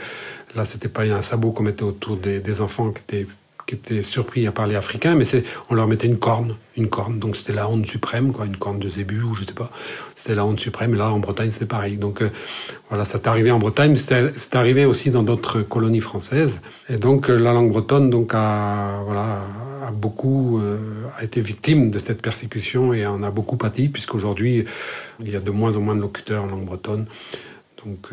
[0.54, 3.26] là, c'était pas un sabot qu'on mettait autour des, des, enfants qui étaient,
[3.66, 5.24] qui étaient surpris à parler africain, mais
[5.68, 7.18] on leur mettait une corne, une corne.
[7.18, 9.70] Donc c'était la honte suprême, quoi, une corne de zébu ou je sais pas.
[10.14, 10.94] C'était la honte suprême.
[10.94, 11.96] Et là, en Bretagne, c'était pareil.
[11.96, 12.30] Donc euh,
[12.88, 16.60] voilà, ça arrivé en Bretagne, mais c'est arrivé aussi dans d'autres colonies françaises.
[16.88, 19.42] Et donc euh, la langue bretonne, donc a voilà
[19.86, 20.78] a beaucoup euh,
[21.20, 24.66] été victime de cette persécution et en a beaucoup pâti, puisqu'aujourd'hui,
[25.20, 27.06] il y a de moins en moins de locuteurs en langue bretonne.
[27.84, 28.10] Donc,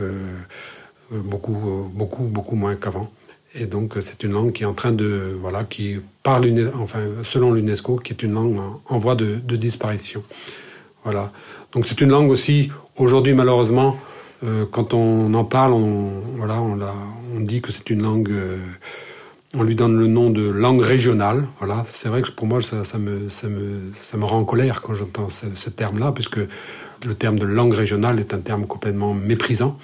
[1.12, 3.12] beaucoup, beaucoup, beaucoup moins qu'avant.
[3.56, 7.52] Et donc, c'est une langue qui est en train de, voilà, qui parle, enfin, selon
[7.52, 10.24] l'UNESCO, qui est une langue en, voie de, disparition.
[11.04, 11.32] Voilà.
[11.72, 13.98] Donc, c'est une langue aussi, aujourd'hui, malheureusement,
[14.44, 18.58] euh, quand on en parle, on, voilà, on, dit que c'est une langue, euh,
[19.56, 21.48] on lui donne le nom de langue régionale.
[21.60, 21.86] Voilà.
[21.90, 24.94] C'est vrai que pour moi, ça, me, ça, me, ça me rend en colère quand
[24.94, 26.40] j'entends ce terme-là, puisque
[27.06, 29.78] le terme de langue régionale est un terme complètement méprisant.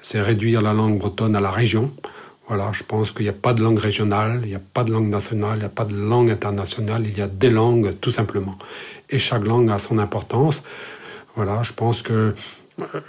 [0.00, 1.92] C'est réduire la langue bretonne à la région.
[2.48, 4.92] Voilà, je pense qu'il n'y a pas de langue régionale, il n'y a pas de
[4.92, 8.10] langue nationale, il n'y a pas de langue internationale, il y a des langues tout
[8.10, 8.58] simplement.
[9.10, 10.64] Et chaque langue a son importance.
[11.36, 12.34] Voilà, je pense que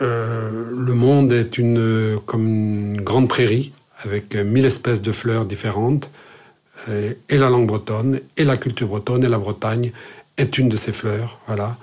[0.01, 6.09] euh, le monde est une, comme une grande prairie avec mille espèces de fleurs différentes.
[6.89, 9.91] Et, la langue bretonne, et la culture bretonne, et la Bretagne
[10.37, 11.39] est une de ces fleurs.
[11.47, 11.77] Voilà,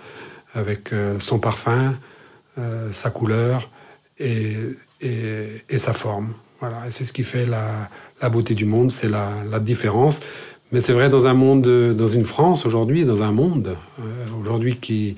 [0.55, 1.95] avec euh, son parfum,
[2.59, 3.71] euh, sa couleur
[4.19, 4.57] et,
[5.01, 6.35] et sa forme.
[6.61, 7.89] Voilà, et c'est ce qui fait la,
[8.29, 10.21] beauté du monde, c'est la, différence.
[10.73, 14.03] Mais c'est vrai dans un monde, dans une France aujourd'hui, dans un monde euh,
[14.41, 15.17] aujourd'hui qui,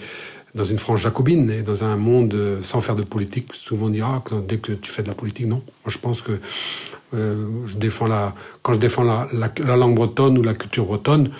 [0.54, 4.00] dans une France jacobine et dans un monde sans faire de politique, souvent on dit
[4.00, 5.62] ah dès que tu fais de la politique, non.
[5.84, 6.40] Moi je pense que
[7.12, 11.30] euh, je défends la, quand je défends la, la, langue bretonne ou la culture bretonne,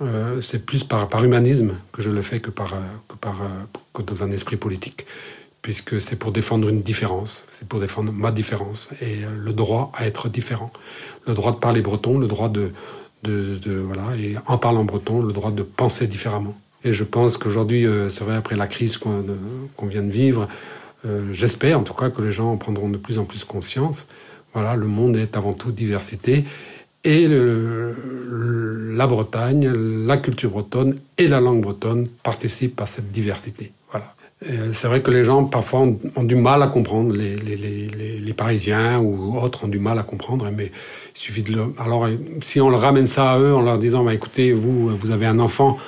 [0.00, 2.74] euh, c'est plus par, par humanisme que je le fais que par,
[3.08, 3.40] que par
[3.92, 5.06] que dans un esprit politique
[5.64, 10.06] puisque c'est pour défendre une différence, c'est pour défendre ma différence et le droit à
[10.06, 10.70] être différent,
[11.26, 12.72] le droit de parler breton, le droit de,
[13.22, 16.54] de, voilà, et en parlant breton, le droit de penser différemment.
[16.84, 20.48] Et je pense qu'aujourd'hui, euh, c'est vrai, après la crise qu'on vient de vivre,
[21.06, 24.06] euh, j'espère en tout cas que les gens en prendront de plus en plus conscience.
[24.52, 26.44] Voilà, le monde est avant tout diversité
[27.04, 29.66] et la Bretagne,
[30.06, 33.72] la culture bretonne et la langue bretonne participent à cette diversité.
[33.90, 34.10] Voilà.
[34.46, 39.38] Euh, c'est vrai que les gens parfois ont, du mal à comprendre, les, Parisiens ou
[39.38, 40.72] autres ont du mal à comprendre, mais
[41.14, 41.66] il suffit de le...
[41.78, 42.08] Alors
[42.40, 45.26] si on le ramène ça à eux en leur disant, bah, écoutez, vous, vous avez
[45.26, 45.78] un enfant,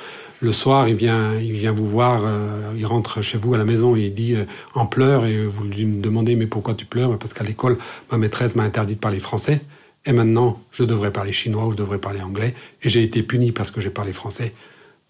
[0.40, 3.64] le soir, il vient, il vient vous voir, euh, il rentre chez vous à la
[3.64, 7.18] maison et il dit euh, en pleurs et vous lui demandez mais pourquoi tu pleures?
[7.18, 7.78] Parce qu'à l'école,
[8.12, 9.62] ma maîtresse m'a interdit de parler français
[10.04, 13.52] et maintenant je devrais parler chinois ou je devrais parler anglais et j'ai été puni
[13.52, 14.52] parce que j'ai parlé français.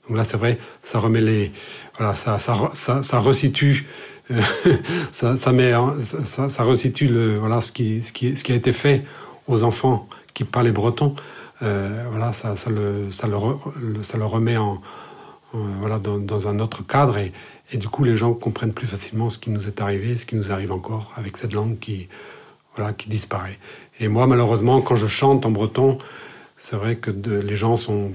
[0.09, 1.53] Donc là, c'est vrai, ça remet les,
[1.99, 3.87] voilà, ça, ça, ça, ça resitue,
[4.31, 4.41] euh,
[5.11, 5.73] ça, ça, met,
[6.05, 9.05] ça, ça, resitue le, voilà, ce qui, ce qui, ce qui a été fait
[9.47, 11.17] aux enfants qui parlaient breton.
[11.63, 14.81] Euh, voilà, ça, ça, le, ça, le, ça le remet en,
[15.53, 17.33] voilà, dans, dans, un autre cadre et,
[17.73, 20.37] et, du coup, les gens comprennent plus facilement ce qui nous est arrivé, ce qui
[20.37, 22.09] nous arrive encore avec cette langue qui,
[22.77, 23.59] voilà, qui disparaît.
[23.99, 25.99] Et moi, malheureusement, quand je chante en breton,
[26.69, 28.11] c'est vrai que les gens sont,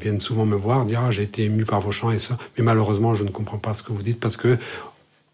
[0.00, 2.62] viennent souvent me voir, dire ah, j'ai été ému par vos chants et ça, mais
[2.62, 4.58] malheureusement je ne comprends pas ce que vous dites parce que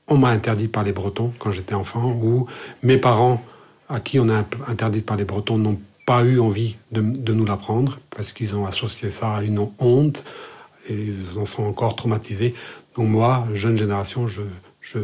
[0.09, 2.47] on m'a interdit par les Bretons quand j'étais enfant, ou
[2.83, 3.43] mes parents
[3.91, 7.99] à qui on a interdit par les Bretons n'ont pas eu envie de, nous l'apprendre
[8.09, 10.25] parce qu'ils ont associé ça à une honte
[10.89, 12.55] et ils en sont encore traumatisés.
[12.97, 14.41] Donc moi, jeune génération, je,
[14.81, 14.99] je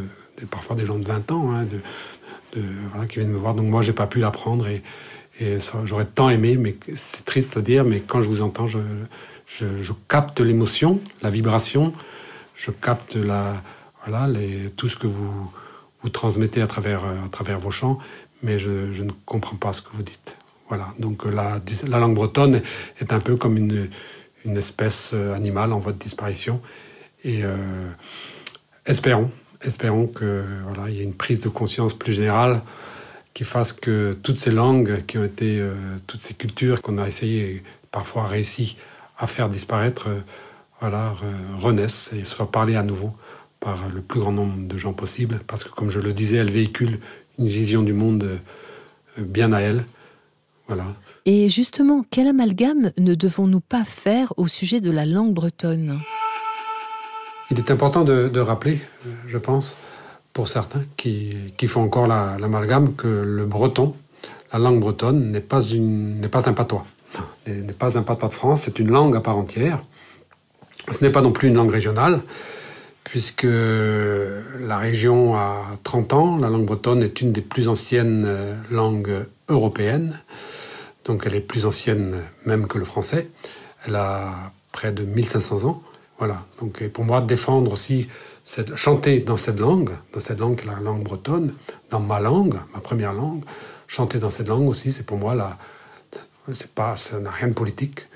[0.50, 3.83] parfois des gens de 20 ans hein, de, voilà, qui viennent me voir, donc moi
[3.83, 4.66] j'ai pas pu l'apprendre
[5.85, 10.40] j'aurais tant aimé, mais c'est triste à dire, mais quand je vous entends, je, capte
[10.40, 11.92] l'émotion, la vibration,
[12.55, 13.16] je capte
[14.77, 15.51] tout ce que vous,
[16.12, 17.98] transmettez à travers, à travers vos chants,
[18.42, 20.37] mais je, ne comprends pas ce que vous dites.
[20.68, 22.61] Voilà, donc la, la langue bretonne
[23.01, 23.88] est un peu comme une,
[24.57, 26.61] espèce animale en voie de disparition.
[27.24, 27.57] Et euh,
[28.87, 29.31] espérons,
[29.62, 32.62] espérons que voilà, il y ait une prise de conscience plus générale
[33.38, 35.77] qui fasse que toutes ces langues qui ont été, euh,
[36.09, 38.77] toutes ces cultures qu'on a essayé, parfois réussi
[39.16, 40.18] à faire disparaître, euh,
[40.81, 41.14] voilà,
[41.61, 43.12] renaissent et soient parlées à nouveau
[43.61, 45.38] par le plus grand nombre de gens possible.
[45.46, 46.98] Parce que, comme je le disais, elles véhiculent
[47.38, 48.38] une vision du monde euh,
[49.18, 49.85] bien à elles.
[50.66, 50.87] Voilà.
[51.24, 56.01] Et justement, quel amalgame ne devons-nous pas faire au sujet de la langue bretonne?
[57.53, 58.81] Il est important de, de rappeler,
[59.29, 59.77] je pense,
[60.38, 63.96] pour certains qui, font encore l'amalgame que le breton,
[64.53, 65.59] la langue bretonne, n'est pas
[66.48, 66.87] un patois.
[67.48, 69.83] N'est pas un patois de France, c'est une langue à part entière.
[70.92, 72.22] Ce n'est pas non plus une langue régionale,
[73.03, 76.37] puisque la région a 30 ans.
[76.38, 80.20] La langue bretonne est une des plus anciennes euh, langues européennes.
[81.05, 83.29] Donc elle est plus ancienne même que le français.
[83.85, 85.83] Elle a près de 1500 ans.
[86.18, 86.44] Voilà.
[86.61, 88.07] Donc pour moi, défendre aussi
[88.76, 91.54] chanter dans cette langue, dans cette langue qui est la langue bretonne,
[91.90, 93.44] dans ma langue, ma première langue,
[93.87, 95.58] chanter dans cette langue aussi, c'est pour moi la,
[96.74, 98.06] pas, ça n'a rien de politique.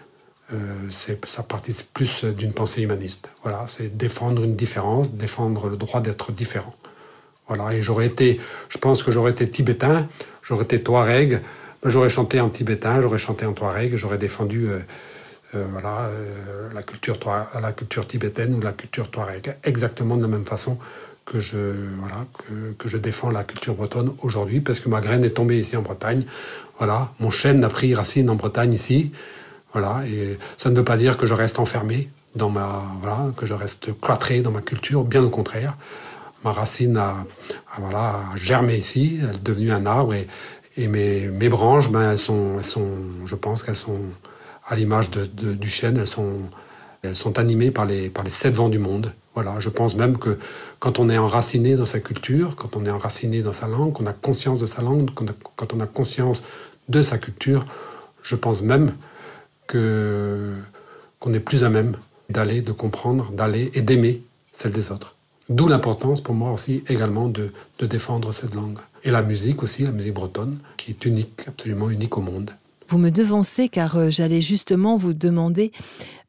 [0.52, 3.30] Euh, ça participe plus d'une pensée humaniste.
[3.42, 6.74] Voilà, c'est défendre une différence, défendre le droit d'être différent.
[7.48, 10.08] Voilà, et j'aurais été, je pense que j'aurais été tibétain,
[10.42, 11.40] j'aurais été touareg,
[11.84, 14.68] j'aurais chanté en tibétain, j'aurais chanté en touareg, j'aurais défendu
[15.52, 16.08] voilà,
[16.72, 17.18] la, culture,
[17.60, 20.78] la culture tibétaine ou la culture touareg, exactement de la même façon
[21.24, 21.58] que je,
[21.98, 22.26] voilà,
[22.78, 25.82] que je défends la culture bretonne aujourd'hui, parce que ma graine est tombée ici en
[25.82, 26.24] Bretagne.
[26.78, 29.12] Voilà, mon chêne a pris racine en Bretagne ici.
[29.72, 33.46] Voilà, et ça ne veut pas dire que je reste enfermé dans ma, voilà, que
[33.46, 35.76] je reste cloîtré dans ma culture, bien au contraire.
[36.44, 37.24] Ma racine a,
[37.78, 40.26] voilà, germé ici, elle est devenue un arbre et,
[40.76, 42.90] et mes, mes branches, ben, elles sont, elles sont,
[43.26, 44.00] je pense qu'elles sont,
[44.72, 49.12] à l'image du chêne, elles sont, animées par les, sept vents du monde.
[49.35, 50.38] Voilà, je pense même que
[50.78, 54.06] quand on est enraciné dans sa culture, quand on est enraciné dans sa langue, qu'on
[54.06, 55.11] a conscience de sa langue,
[55.56, 56.42] quand on a conscience
[56.88, 57.66] de sa culture,
[58.22, 58.94] je pense même
[59.66, 60.54] que
[61.20, 61.98] qu'on est plus à même
[62.30, 64.22] d'aller, de comprendre, d'aller et d'aimer
[64.54, 65.14] celle des autres.
[65.50, 68.78] D'où l'importance pour moi aussi également de défendre cette langue.
[69.04, 72.52] Et la musique aussi, la musique bretonne, qui est unique, absolument unique au monde.
[72.92, 75.72] Vous me devancez car euh, j'allais justement vous demander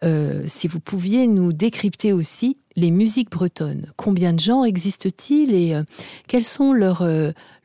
[0.06, 3.92] euh, si vous pouviez nous décrypter aussi les musiques bretonnes.
[3.98, 5.84] Combien de genres existent-ils et euh,
[6.30, 7.06] quelles sont leurs,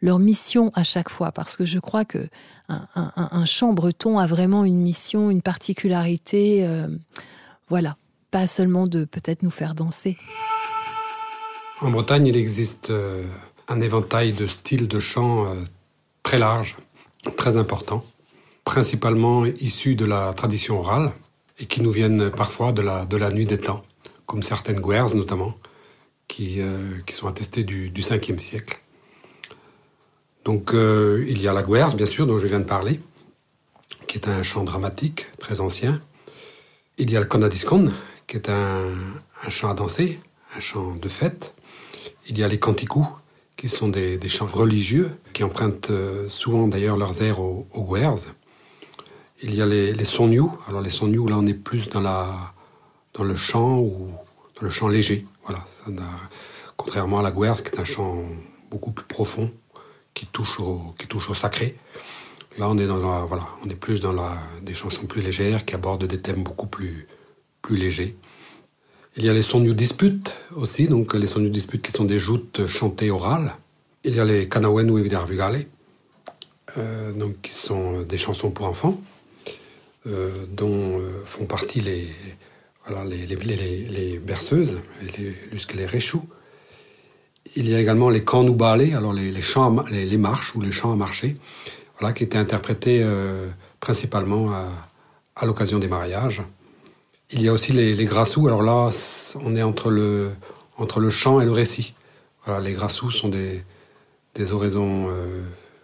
[0.02, 1.30] leurs missions à chaque fois?
[1.30, 2.26] Parce que je crois que
[2.68, 6.68] un, chant breton a vraiment une mission, une particularité.
[7.68, 7.96] voilà,
[8.32, 10.18] pas seulement de peut-être nous faire danser.
[11.80, 12.92] En Bretagne, il existe
[13.68, 15.46] un éventail de styles de chant
[16.24, 16.76] très large,
[17.36, 18.04] très important
[18.68, 21.12] principalement issus de la tradition orale
[21.58, 23.82] et qui nous viennent parfois de la, nuit des temps,
[24.26, 25.54] comme certaines guerres notamment,
[26.28, 28.78] qui, euh, sont attestées du, du 5e siècle.
[30.44, 33.00] Donc euh, il y a la guerre, bien sûr, dont je viens de parler,
[34.06, 36.02] qui est un chant dramatique très ancien.
[36.98, 37.90] Il y a le conadiscon,
[38.26, 38.92] qui est un,
[39.48, 40.20] chant à danser,
[40.54, 41.54] un chant de fête.
[42.28, 43.08] Il y a les canticous,
[43.56, 47.82] qui sont des, chants religieux, qui empruntent euh, souvent d'ailleurs leurs airs aux, aux
[49.42, 50.30] il y a les, les sons
[50.68, 52.52] Alors les sons là on est plus dans la
[53.14, 54.10] dans le chant ou
[54.56, 55.26] dans le chant léger.
[55.44, 55.64] Voilà,
[56.76, 58.22] contrairement à la guerre, qui est un chant
[58.70, 59.50] beaucoup plus profond,
[60.14, 61.76] qui touche au qui touche au sacré.
[62.58, 65.64] Là, on est dans la, voilà, on est plus dans la, des chansons plus légères
[65.64, 67.06] qui abordent des thèmes beaucoup plus
[67.62, 68.16] plus légers.
[69.16, 72.66] Il y a les sons disputes aussi, donc les sons disputes qui sont des joutes
[72.66, 73.54] chantées orales.
[74.04, 75.66] Il y a les Kanawen ou Evidarvugale,
[76.76, 78.96] euh, donc qui sont des chansons pour enfants.
[80.06, 82.06] Euh, dont euh, font partie les,
[82.86, 84.80] voilà, les, berceuses,
[85.18, 85.34] les,
[85.74, 86.22] les réchous.
[87.56, 90.96] Il y a également les canoubalés, alors les, chants, les, marches ou les chants à
[90.96, 91.36] marcher,
[91.98, 93.48] voilà, qui étaient interprétés euh,
[93.80, 96.44] principalement à, l'occasion des mariages.
[97.30, 98.90] Il y a aussi les, les grassous, alors là,
[99.42, 100.30] on est entre le,
[100.76, 101.94] entre le chant et le récit.
[102.44, 103.64] Voilà, les grassous sont des,
[104.36, 105.08] des oraisons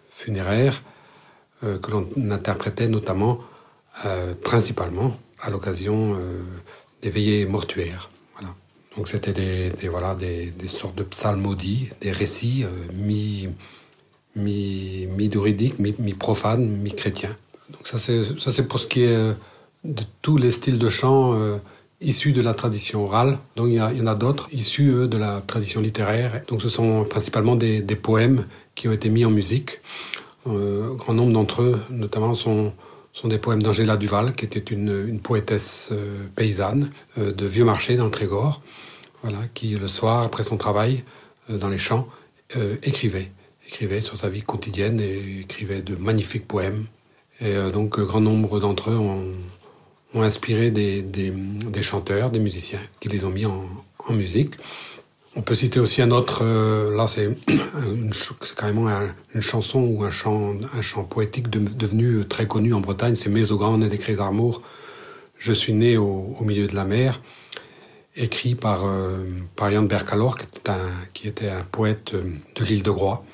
[0.09, 0.81] funéraires
[1.61, 3.39] que l'on interprétait notamment
[4.05, 6.41] euh, principalement à l'occasion euh,
[7.01, 8.09] des veillées mortuaires.
[8.35, 8.53] Voilà.
[8.95, 13.47] Donc c'était des, des, voilà, des, des, sortes de psalmodies, des récits euh, mi,
[14.35, 17.35] mi, mi-druidiques, mi-profanes, mi-chrétiens.
[17.71, 19.35] Donc ça c'est, ça c'est pour ce qui est
[19.83, 21.33] de tous les styles de chant
[22.01, 23.39] issus de la tradition orale.
[23.55, 26.43] Donc il y, a, il y en a d'autres issus eux, de la tradition littéraire.
[26.47, 29.79] Donc ce sont principalement des, des poèmes qui ont été mis en musique.
[30.47, 32.73] Euh, grand nombre d'entre eux, notamment, sont
[33.15, 37.63] sont des poèmes d'Angela Duval, qui était une, une poétesse euh, paysanne euh, de Vieux
[37.63, 38.61] Marché dans le Trégor,
[39.23, 41.03] voilà, qui le soir, après son travail
[41.49, 42.07] euh, dans les champs,
[42.83, 43.31] écrivait,
[43.67, 46.85] écrivait sur sa vie quotidienne et écrivait de magnifiques poèmes.
[47.41, 49.33] Et donc, grand nombre d'entre eux ont,
[50.13, 53.65] ont inspiré des, des, des, chanteurs, des musiciens, qui les ont mis en,
[54.07, 54.53] en musique.
[55.37, 57.37] On peut citer aussi un autre, euh, là c'est
[58.57, 58.87] carrément
[59.33, 63.51] une chanson ou un chant, un chant poétique devenu très connu en Bretagne, c'est Mes
[63.51, 64.61] au grand et des d'amour.
[65.37, 67.21] Je suis né au, milieu de la mer,
[68.15, 69.25] écrit par, euh,
[69.57, 70.37] par Yann Bercalor,
[71.13, 72.23] qui était, un, poète euh,
[72.55, 73.25] de l'île de Groix.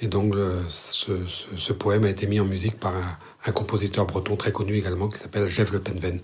[0.00, 0.34] Et donc
[0.68, 2.92] ce, poème a été mis en musique par
[3.44, 6.20] un, compositeur breton très connu également, qui s'appelle Jeff Le Penven.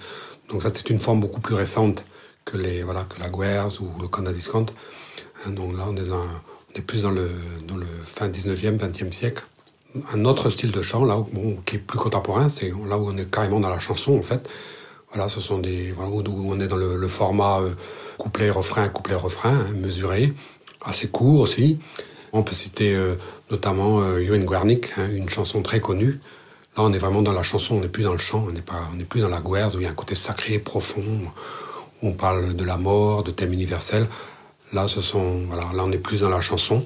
[0.51, 2.05] Donc ça c'est une forme beaucoup plus récente
[2.44, 4.66] que les voilà que la Guerre ou le Canadiscant.
[5.44, 7.31] Hein, donc là, on est, plus dans le,
[8.04, 9.44] fin 19e, 20e siècle.
[10.12, 13.17] Un autre style de chant, là, bon, qui est plus contemporain, c'est là où on
[13.17, 14.48] est carrément dans la chanson, en fait.
[15.12, 17.75] Voilà, ce sont des, où on est dans le, format euh,
[18.19, 20.33] couplet-refrain, couplet-refrain, hein, mesuré,
[20.83, 21.79] assez court aussi.
[22.33, 23.17] On peut citer euh,
[23.50, 26.21] notamment euh, Guernic, hein, une chanson très connue.
[26.77, 28.62] Là, on est vraiment dans la chanson, on n'est plus dans le chant, on n'est
[28.92, 31.02] on n'est plus dans la guerre où il y a un côté sacré, profond,
[32.02, 34.06] où on parle de la mort, de thèmes universels.
[34.73, 36.85] Là, ce sont, voilà, là, on est plus dans la chanson.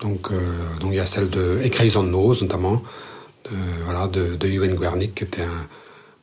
[0.00, 0.40] Donc, euh,
[0.80, 2.82] donc il y a celle de Écraison de Nose, notamment,
[3.50, 5.66] de, voilà, de, qui était un,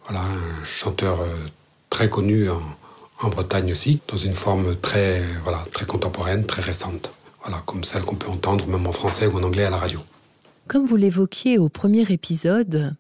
[0.06, 1.26] voilà, un chanteur euh,
[1.90, 2.62] très connu en,
[3.22, 7.12] en Bretagne aussi, dans une forme très, voilà, très contemporaine, très récente.
[7.44, 10.00] Voilà, comme celle qu'on peut entendre même en français ou en anglais à la radio.
[10.68, 12.96] Comme vous l'évoquiez au premier épisode,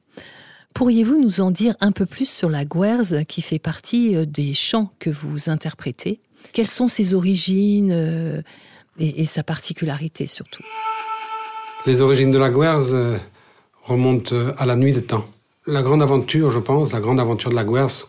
[0.74, 4.53] pourriez-vous nous en dire un peu plus sur la guerze qui fait partie euh, des
[4.53, 6.19] chants que vous interprétez?
[6.53, 8.41] Quelles sont ses origines euh,
[8.99, 10.63] et, sa particularité surtout?
[11.85, 13.17] Les origines de la guerze euh,
[13.83, 15.25] remontent à la nuit des temps.
[15.67, 18.07] La grande aventure, je pense, la grande aventure de la guerze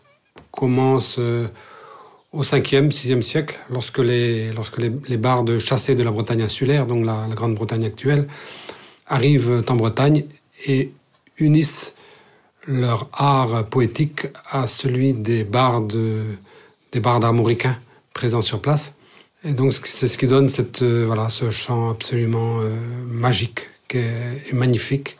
[0.50, 6.86] commence au 5e, 6e siècle, lorsque les, lorsque les, bardes chassés de la Bretagne insulaire,
[6.86, 8.26] donc la, la Grande-Bretagne actuelle,
[9.06, 10.24] arrivent en Bretagne
[10.66, 10.92] et
[11.38, 11.94] unissent
[12.66, 15.98] leur art poétique à celui des bardes,
[16.92, 17.76] des bardes armoricains
[18.12, 18.96] présents sur place.
[19.44, 24.54] Et donc c'est ce qui donne cette, euh, voilà, ce chant absolument euh, magique et
[24.54, 25.18] magnifique,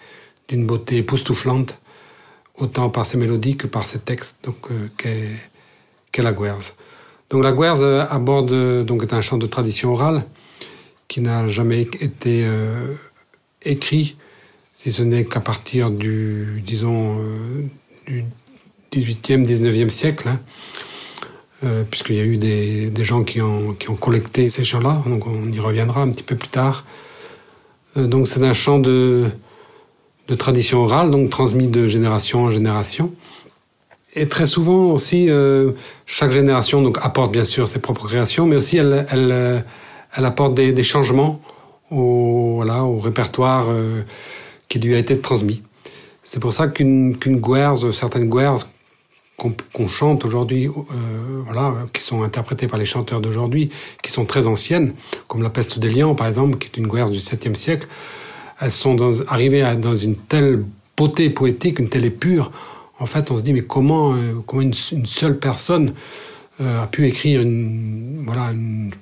[0.49, 1.79] d'une beauté époustouflante,
[2.55, 5.37] autant par ses mélodies que par ses textes, donc euh, qu'est
[6.11, 6.75] qu la guerze.
[7.29, 10.25] Donc la guerze aborde donc est un chant de tradition orale
[11.09, 12.47] qui n'a jamais été
[13.63, 14.17] écrit,
[14.75, 17.19] si ce n'est qu'à partir du, disons,
[18.07, 18.25] du
[18.93, 20.41] 18e, 19e siècle, hein,
[21.65, 25.61] euh, puisqu'il y a eu des, gens qui ont, collecté ces chants-là, donc on y
[25.61, 26.85] reviendra un petit peu plus tard.
[27.97, 29.31] Euh, donc c'est un chant de,
[30.39, 33.13] tradition orale, donc transmis de génération en génération.
[34.15, 35.73] Et très souvent aussi, euh,
[36.05, 39.65] chaque génération donc apporte bien sûr ses propres créations, mais aussi elle,
[40.13, 41.41] apporte des, changements
[41.93, 42.65] au,
[43.01, 43.67] répertoire
[44.69, 45.63] qui lui a été transmis.
[46.25, 48.72] C'est pour ça qu'une qu'une guerze, certaines guerzes
[49.43, 53.71] qu'on qu chante aujourd'hui, euh, voilà, qui sont interprétées par les chanteurs d'aujourd'hui,
[54.03, 54.95] qui sont très anciennes,
[55.27, 57.89] comme la peste des lions par exemple, qui est une guerze du 7e siècle,
[58.61, 58.97] elles sont
[59.29, 60.65] arrivées dans une telle
[60.97, 62.53] beauté poétique, une telle épure,
[63.01, 65.95] en fait on se dit mais comment, euh, comment une, seule personne
[66.61, 68.53] euh, a pu écrire une, voilà,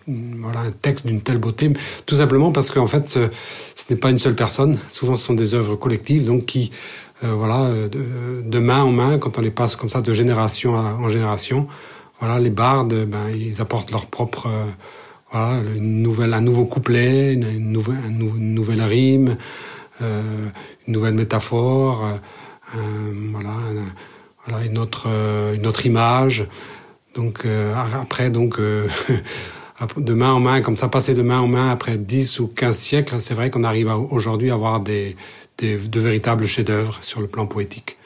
[0.06, 1.70] voilà, un texte d'une telle beauté,
[2.06, 3.28] tout simplement parce qu'en fait, ce,
[3.90, 4.78] n'est pas une seule personne.
[4.88, 6.70] Souvent, ce sont des œuvres collectives, donc qui,
[7.22, 11.08] voilà, de, de, main en main, quand on les passe comme ça de génération en
[11.08, 11.68] génération,
[12.20, 14.66] voilà, les bardes, ben, ils apportent leur propre, euh,
[15.32, 19.36] voilà, une nouvelle, un nouveau couplet, une, une, nouvelle, une nouvelle rime,
[20.02, 20.48] euh,
[20.86, 22.04] une nouvelle métaphore,
[22.76, 22.78] euh,
[23.32, 23.56] voilà,
[24.46, 26.46] voilà, une autre, euh, une autre image.
[27.14, 28.86] Donc euh, après, donc euh,
[29.96, 32.76] de main en main, comme ça, passer de main en main après 10 ou 15
[32.76, 35.16] siècles, c'est vrai qu'on arrive aujourd'hui à avoir des,
[35.62, 37.96] de véritables chefs-d'œuvre sur le plan poétique.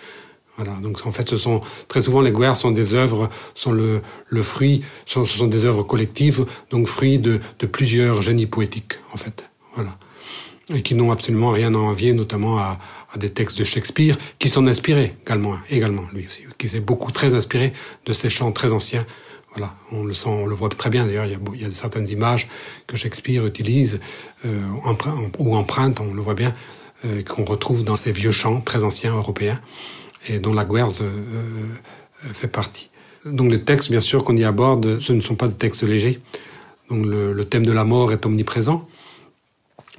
[0.57, 0.72] Voilà.
[0.80, 4.02] Donc en fait, ce sont très souvent les guerres sont des œuvres, sont le,
[4.42, 7.40] fruit, sont, ce sont des œuvres collectives, donc fruits de,
[7.70, 9.48] plusieurs génies poétiques en fait.
[9.74, 9.96] Voilà.
[10.72, 12.78] Et qui n'ont absolument rien à envier, notamment à,
[13.16, 17.32] des textes de Shakespeare, qui sont inspirés également, également lui aussi, qui s'est beaucoup très
[17.32, 17.72] inspiré
[18.07, 19.07] de ces chants très anciens.
[19.55, 21.26] Voilà, on le sent, on le voit très bien d'ailleurs.
[21.26, 22.48] Il, y a certaines images
[22.88, 24.00] que Shakespeare utilise
[24.44, 24.64] euh,
[25.38, 26.57] ou emprunte, on le voit bien,
[27.28, 29.61] qu'on retrouve dans ces vieux chants très anciens européens
[30.28, 32.90] et dont la guerre euh, fait partie.
[33.24, 36.20] Donc les textes, bien sûr, qu'on y aborde, ce ne sont pas des textes légers.
[36.90, 38.86] Donc le, thème de la mort est omniprésent.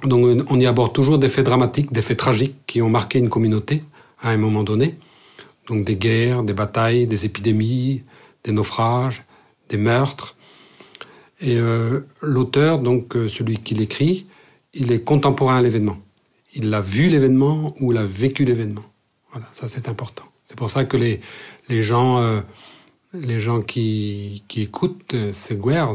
[0.04, 3.28] Donc on y aborde toujours des faits dramatiques, des faits tragiques qui ont marqué une
[3.28, 3.82] communauté
[4.20, 4.96] à un moment donné.
[5.68, 8.04] Donc des guerres, des batailles, des épidémies,
[8.44, 9.24] des naufrages,
[9.68, 10.36] des meurtres.
[11.40, 14.26] Et euh, l'auteur, donc euh, celui qui l'écrit,
[14.74, 15.96] il est contemporain à l'événement.
[16.58, 18.84] Il a vu l'événement ou il a vécu l'événement.
[19.30, 20.24] Voilà, ça c'est important.
[20.46, 21.20] C'est pour ça que les,
[21.68, 22.40] les gens, euh,
[23.12, 25.92] les gens qui, qui écoutent euh, ces guerres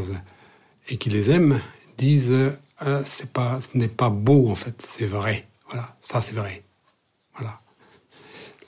[0.88, 1.60] et qui les aiment
[1.98, 3.02] disent euh,
[3.32, 5.48] pas, ce n'est pas beau en fait, c'est vrai.
[5.68, 6.62] Voilà, ça c'est vrai.
[7.34, 7.60] Voilà.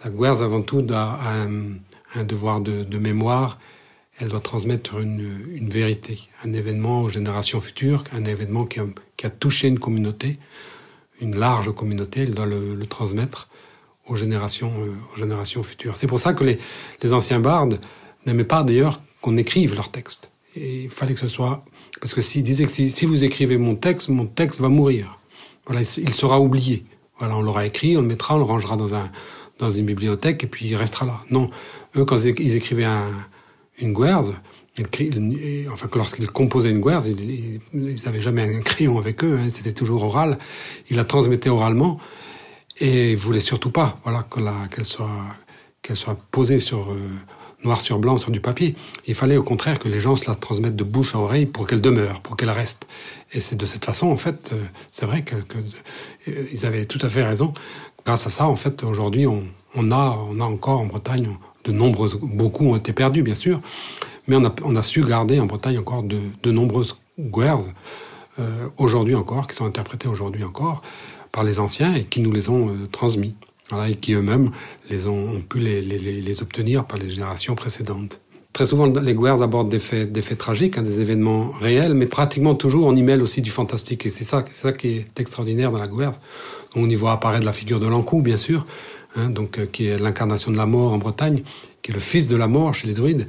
[0.03, 3.61] La guerre avant tout a un, devoir de, mémoire.
[4.18, 9.30] Elle doit transmettre une, une vérité, un événement aux générations futures, un événement qui a
[9.30, 10.40] touché une communauté,
[11.21, 12.21] une large communauté.
[12.23, 13.49] Elle doit le, le transmettre
[14.07, 15.97] aux générations, euh, aux générations futures.
[15.97, 16.59] C'est pour ça que les,
[17.03, 17.81] les anciens bardes
[18.27, 20.31] n'aimaient pas d'ailleurs qu'on écrive leurs textes.
[20.57, 21.65] Et il fallait que ce soit
[22.01, 25.19] parce que s'il disait que si, si vous écrivez mon texte, mon texte va mourir.
[25.67, 26.85] Voilà, il sera oublié.
[27.19, 29.11] Voilà, on l'aura écrit, on le mettra, on le rangera dans un
[29.59, 31.21] dans une bibliothèque et puis il restera là.
[31.31, 31.49] Non,
[31.97, 33.09] eux quand ils écrivaient un,
[33.79, 34.23] une guerre,
[34.77, 37.61] ils, enfin que lorsqu'ils composaient une guerre, ils
[38.05, 40.39] n'avaient jamais un crayon avec eux, hein, c'était toujours oral.
[40.91, 41.99] Ils la transmettaient oralement
[42.81, 44.27] et ils voulaient surtout pas, voilà,
[44.70, 45.11] qu'elle soit
[45.83, 46.99] qu'elle soit posée sur euh,
[47.62, 48.75] noir sur blanc sur du papier.
[49.07, 51.66] Il fallait au contraire que les gens se la transmettent de bouche à oreille pour
[51.66, 52.87] qu'elle demeure, pour qu'elle reste.
[53.33, 55.59] Et c'est de cette façon, en fait, euh, c'est vrai qu'ils que,
[56.29, 57.53] euh, avaient tout à fait raison
[58.05, 59.45] Grâce à ça, en fait, aujourd'hui, on,
[59.75, 63.61] on, a, on a encore en Bretagne de nombreuses, beaucoup ont été perdus, bien sûr,
[64.27, 67.59] mais on a, on a su garder en Bretagne encore de, de nombreuses guerres,
[68.39, 70.83] euh, aujourd'hui encore, qui sont interprétées aujourd'hui encore
[71.31, 73.35] par les anciens et qui nous les ont euh, transmis.
[73.70, 74.51] Voilà, et qui eux-mêmes
[74.91, 78.20] les ont, ont pu les, les, les, obtenir par les générations précédentes.
[78.53, 82.07] Très souvent, les guerres abordent des faits, des faits tragiques, hein, des événements réels, mais
[82.07, 84.05] pratiquement toujours on y mêle aussi du fantastique.
[84.05, 86.12] Et c'est ça, c'est ça qui est extraordinaire dans la guerre.
[86.77, 88.66] On y voit apparaître la figure de l'Ancou, bien sûr,
[89.16, 91.43] hein, donc euh, qui est l'incarnation de la mort en Bretagne,
[91.83, 93.27] qui est le fils de la mort chez les druides.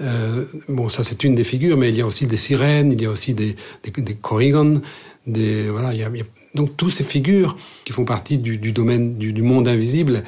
[0.00, 3.02] Euh, bon, ça c'est une des figures, mais il y a aussi des sirènes, il
[3.02, 4.80] y a aussi des, des, des corrigans,
[5.26, 8.38] des voilà, il y, a, il y a, donc toutes ces figures qui font partie
[8.38, 10.22] du, du domaine du, du, monde invisible,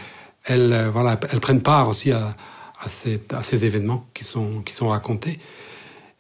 [0.44, 2.36] elles euh, voilà, elles prennent part aussi à,
[2.80, 5.38] à, ces, à ces événements qui sont qui sont racontés.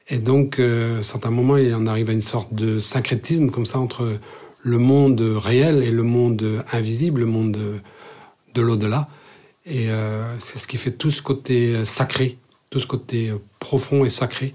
[0.08, 3.66] Et donc, euh, à certains moments, il en arrive à une sorte de syncrétisme comme
[3.66, 4.18] ça entre
[4.62, 7.80] le monde réel et le monde invisible, le monde
[8.54, 9.08] de l'au-delà.
[9.66, 12.38] Et euh, c'est ce qui fait tout ce côté sacré
[12.70, 14.54] tout ce côté profond et sacré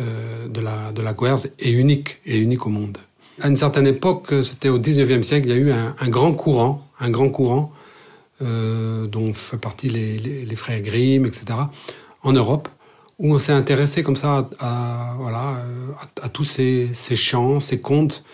[0.00, 2.98] euh, de la, de la Guerre est unique, et unique au monde.
[3.40, 6.32] À une certaine époque, c'était au 19e siècle, il y a eu un, un grand
[6.32, 7.72] courant, un grand courant,
[8.40, 11.44] euh, dont fait partie les, les, les, frères Grimm, etc.,
[12.22, 12.68] en Europe,
[13.18, 15.62] où on s'est intéressé comme ça à, à voilà,
[16.22, 18.24] à, tous ces, ces chants, ces contes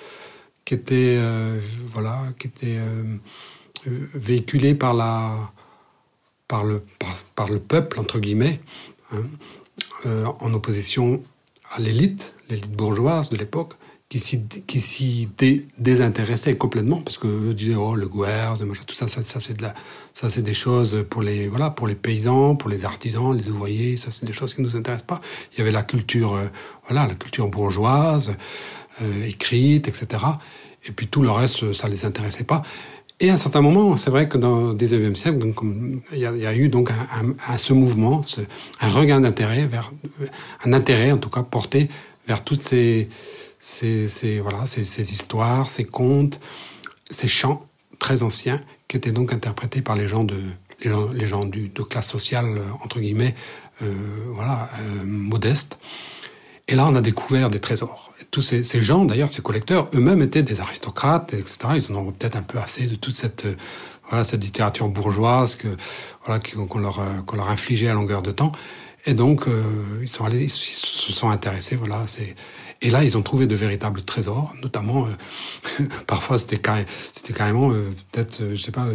[0.64, 1.58] qui étaient, euh,
[1.88, 3.18] voilà, qui étaient euh,
[4.14, 5.50] véhiculés par la,
[6.46, 6.82] par le,
[7.34, 8.60] par le peuple, entre guillemets,
[9.12, 9.22] hein,
[10.06, 11.22] euh, en opposition
[11.70, 13.74] à l'élite, l'élite bourgeoise de l'époque,
[14.08, 15.28] qui s'y,
[15.78, 18.54] désintéressait complètement parce que disaient oh le guerre,
[18.86, 19.20] tout ça, ça,
[20.30, 24.54] c'est des choses pour les paysans, pour les artisans, les ouvriers, ça c'est des choses
[24.54, 25.20] qui nous intéressent pas.
[25.52, 26.46] Il y avait la culture euh,
[26.86, 28.34] voilà la culture bourgeoise
[29.02, 30.24] euh, écrite, etc.
[30.86, 32.62] Et puis tout le reste, ça les intéressait pas.
[33.20, 35.56] Et à un certain moment, c'est vrai que dans le 19e siècle, donc,
[36.12, 38.20] il, y a, eu donc un, un, ce mouvement,
[38.80, 39.92] un regain d'intérêt vers
[40.64, 41.88] un intérêt en tout cas porté
[42.28, 43.08] vers toutes ces,
[43.58, 46.38] ces, ces voilà ces, ces, histoires, ces contes,
[47.10, 47.66] ces chants
[47.98, 50.40] très anciens qui étaient donc interprétés par les gens de
[50.80, 53.34] les gens, les gens du, de classe sociale entre guillemets
[53.82, 53.94] euh,
[54.32, 55.78] voilà euh, modeste.
[56.68, 60.42] Et là, on a découvert des trésors tous ces, gens, d'ailleurs, ces collecteurs, eux-mêmes étaient
[60.42, 61.58] des aristocrates, etc.
[61.76, 63.56] Ils en ont peut-être un peu assez de toute cette, euh,
[64.08, 65.68] voilà, cette littérature bourgeoise que,
[66.24, 68.52] voilà, qu'on leur, euh, qu'on leur infligeait à longueur de temps.
[69.06, 69.62] Et donc, euh,
[70.02, 72.34] ils sont allés, ils se sont intéressés, voilà, c'est,
[72.80, 77.72] et là, ils ont trouvé de véritables trésors, notamment, euh, parfois, c'était carré, c'était carrément,
[77.72, 78.86] euh, peut-être, euh, je sais pas,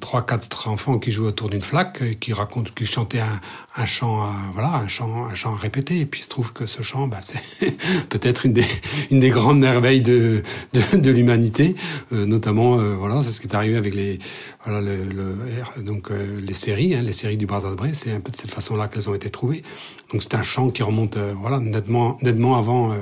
[0.00, 3.40] trois, quatre enfants qui jouaient autour d'une flaque, et qui racontent, qui chantaient un,
[3.76, 6.00] un chant, à, voilà, un chant, un chant à répéter.
[6.00, 7.42] Et puis, il se trouve que ce chant, bah, c'est
[8.08, 8.66] peut-être une des,
[9.10, 11.76] une des grandes merveilles de, de, de l'humanité,
[12.10, 14.18] notamment, voilà, c'est ce qui est arrivé avec les,
[14.64, 18.36] voilà, le, le donc les séries, hein, les séries du Bras-Bré, c'est un peu de
[18.36, 19.62] cette façon-là qu'elles ont été trouvées.
[20.12, 22.94] Donc, c'est un chant qui remonte, voilà, nettement, nettement avant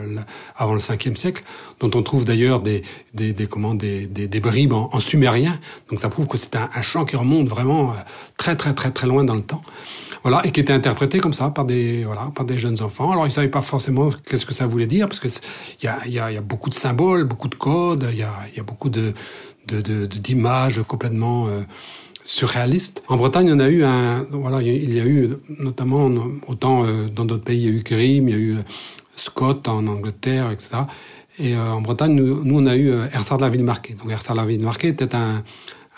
[0.56, 1.42] avant le 5e siècle,
[1.80, 2.82] dont on trouve d'ailleurs des,
[3.14, 5.58] des, des, comment, des, des, des bribes en, en, sumérien.
[5.90, 7.94] Donc ça prouve que c'est un, un, chant qui remonte vraiment euh,
[8.36, 9.62] très très très très loin dans le temps.
[10.22, 13.12] Voilà, et qui était interprété comme ça par des voilà par des jeunes enfants.
[13.12, 15.98] Alors ils savaient pas forcément qu'est-ce que ça voulait dire parce que il y a,
[16.06, 18.88] y, y a beaucoup de symboles, beaucoup de codes, il y a, y a beaucoup
[18.88, 19.12] de
[19.66, 21.60] d'images complètement euh,
[22.22, 23.02] surréaliste.
[23.08, 26.10] En Bretagne, on a eu un, voilà, il y a eu notamment
[26.46, 28.56] autant euh, dans d'autres pays, il y a eu Grimm, il y a eu
[29.16, 30.82] Scott en Angleterre, etc.
[31.38, 33.94] Et en Bretagne, nous, nous, on a eu Ersard de la Ville-Marquée.
[33.94, 35.42] Donc Ersard de la Ville-Marquée était un,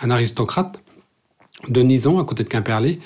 [0.01, 0.80] un, aristocrate
[1.68, 3.01] de Nison, à côté de Quimperlé,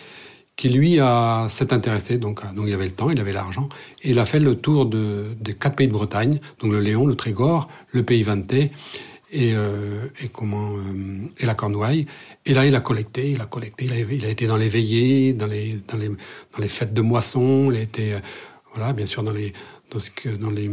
[0.57, 2.19] qui lui a s'est intéressé.
[2.19, 3.69] Donc, donc il avait le temps, il avait l'argent,
[4.03, 7.07] et il a fait le tour de, des quatre pays de Bretagne, donc le Léon,
[7.07, 8.71] le Trégor, le Pays Vanté
[9.33, 12.07] et, euh, et comment euh, et la Cornouaille.
[12.45, 15.47] Et là, il a collecté, il a collecté, il a, été dans les veillées, dans
[15.47, 18.21] les dans les dans les fêtes de moisson, il a été euh,
[18.75, 19.53] voilà, bien sûr dans les
[19.91, 20.71] dans, ce que, dans, les,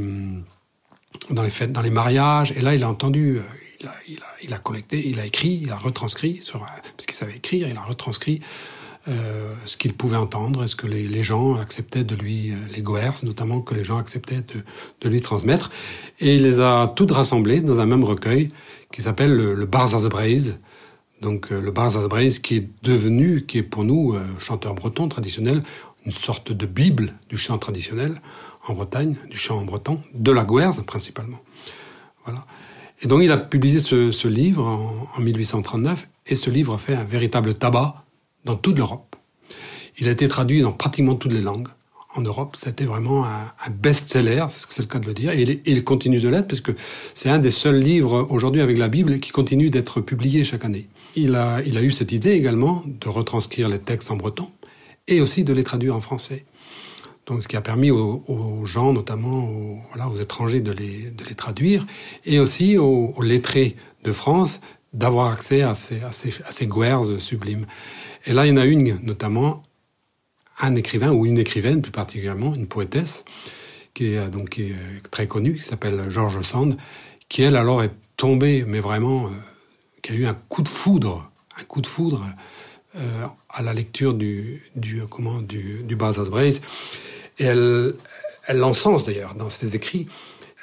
[1.31, 2.51] dans les fêtes, dans les mariages.
[2.51, 3.39] Et là, il a entendu,
[3.79, 7.05] il a, il a, il a collecté, il a écrit, il a retranscrit, sur, parce
[7.05, 8.41] qu'il savait écrire, il a retranscrit
[9.07, 12.81] euh, ce qu'il pouvait entendre, est-ce que les, les, gens acceptaient de lui, euh, les
[12.81, 14.63] Goers notamment, que les gens acceptaient de,
[15.01, 15.71] de lui transmettre.
[16.19, 18.51] Et il les a toutes rassemblées dans un même recueil
[18.91, 20.59] qui s'appelle le, le Barzazbraise.
[21.21, 25.63] Donc euh, le Barzazbraise qui est devenu, qui est pour nous, euh, chanteur breton traditionnel,
[26.05, 28.21] une sorte de bible du chant traditionnel
[28.67, 31.39] en Bretagne, du chant en breton, de la Guerre principalement.
[32.25, 32.45] Voilà.
[33.01, 36.95] Et donc il a publié ce, livre en, en, 1839, et ce livre a fait
[36.95, 38.03] un véritable tabac
[38.45, 39.15] dans toute l'Europe.
[39.99, 41.67] Il a été traduit dans pratiquement toutes les langues,
[42.17, 42.55] en Europe.
[42.55, 45.83] C'était vraiment un, best-seller, c'est ce que c'est le cas de le dire, et il,
[45.83, 46.71] continue de l'être parce que
[47.13, 50.87] c'est un des seuls livres aujourd'hui avec la Bible qui continue d'être publié chaque année.
[51.15, 54.49] Il a eu cette idée également de retranscrire les textes en breton
[55.07, 56.45] et aussi de les traduire en français.
[57.27, 61.25] Donc, ce qui a permis aux, gens, notamment aux, voilà, aux étrangers, de les, de
[61.25, 61.85] les traduire,
[62.25, 64.61] et aussi aux, lettrés de France
[64.93, 67.67] d'avoir accès à ces, à ces, à ces guerres sublimes.
[68.25, 69.61] Et là, il y en a une, notamment,
[70.59, 73.25] un écrivain ou une écrivaine plus particulièrement, une poétesse,
[73.93, 76.77] qui est donc qui est très connue, qui s'appelle George Sand,
[77.27, 79.29] qui elle alors est tombée, mais vraiment, euh,
[80.01, 82.25] qui a eu un coup de foudre, un coup de foudre
[82.95, 86.61] euh, à la lecture du, du comment du, du Brace.
[87.39, 87.95] Et elle,
[88.45, 90.07] elle l'encense d'ailleurs dans ses écrits.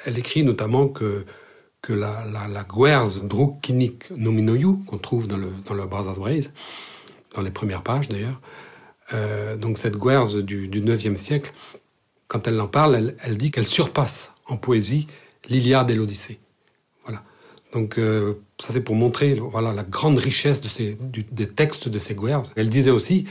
[0.05, 1.25] Elle écrit notamment que
[1.85, 6.16] que la, la, la Guers Drukinik Nominoyu, qu'on trouve dans le, dans le Brace,
[7.35, 8.41] dans les premières pages d'ailleurs,
[9.12, 11.53] euh, donc cette Guers du, du 9e siècle,
[12.27, 15.09] quand elle en parle, elle, elle dit qu'elle surpasse en poésie
[15.47, 16.39] l'Iliade et l'Odyssée.
[17.05, 17.22] Voilà.
[17.75, 21.91] Donc euh, ça c'est pour montrer voilà la grande richesse de ces, du, des textes
[21.91, 22.51] de ces Guers.
[22.57, 23.27] Elle disait aussi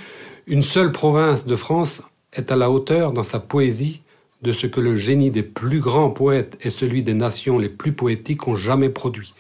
[0.46, 2.04] une seule province de France
[2.36, 4.02] est à la hauteur dans sa poésie
[4.42, 7.94] de ce que le génie des plus grands poètes et celui des nations les plus
[7.94, 9.34] poétiques ont jamais produit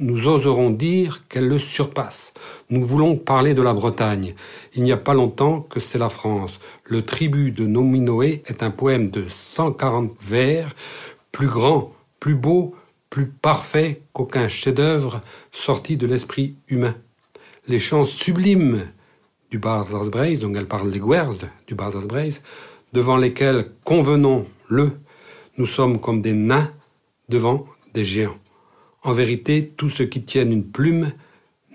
[0.00, 2.34] nous oserons dire qu'elle le surpasse.
[2.70, 4.34] Nous voulons parler de la Bretagne.
[4.74, 6.58] Il n'y a pas longtemps que c'est la France.
[6.84, 10.74] Le tribut de Nominoé est un poème de 140 vers,
[11.32, 12.74] plus grand, plus beau,
[13.10, 15.20] plus parfait qu'aucun chef-d'œuvre
[15.52, 16.94] sorti de l'esprit humain.
[17.66, 18.86] Les chants sublimes
[19.50, 22.40] du Barzazbreis, donc elle parle des Guers du Barzazbreis,
[22.92, 24.92] devant lesquels, convenons-le,
[25.58, 26.72] nous sommes comme des nains
[27.28, 28.38] devant des géants.
[29.02, 31.12] En vérité, tous ceux qui tiennent une plume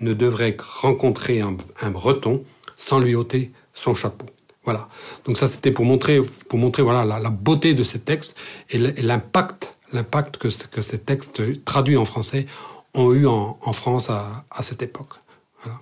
[0.00, 2.44] ne devraient rencontrer un, breton
[2.76, 4.26] sans lui ôter son chapeau.
[4.64, 4.88] Voilà.
[5.24, 8.36] Donc ça, c'était pour montrer, pour montrer voilà la, beauté de ces textes
[8.70, 12.46] et l'impact, l'impact que, que, ces textes traduits en français
[12.94, 15.14] ont eu en, France à, cette époque.
[15.62, 15.78] Voilà.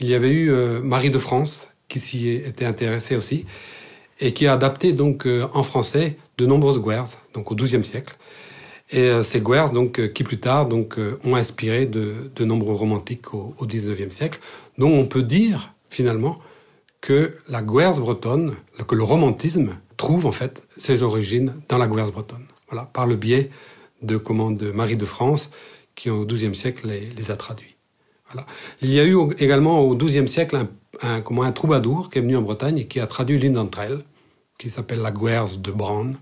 [0.00, 3.44] Il y avait eu euh, Marie de France qui s'y était intéressée aussi
[4.18, 8.16] et qui a adapté donc euh, en français de nombreuses guerres, donc au XIIe siècle.
[8.90, 13.54] Et euh, ces guerres, donc, qui plus tard donc, ont inspiré de, nombreux romantiques au,
[13.60, 14.40] 19e siècle,
[14.78, 16.38] dont on peut dire finalement
[17.02, 18.54] que la guerre bretonne,
[18.88, 22.46] que le romantisme trouve en fait ses origines dans la guerre bretonne.
[22.68, 23.50] Voilà, par le biais
[24.00, 25.50] de, comment, de Marie de France,
[25.94, 27.76] qui au XIIe siècle les, les, a traduits.
[28.82, 30.66] Il y a eu également au XIIe siècle
[31.02, 33.80] un, comment, un troubadour qui est venu en Bretagne et qui a traduit l'une d'entre
[33.80, 34.00] elles,
[34.58, 36.12] qui s'appelle la guerre de Bran,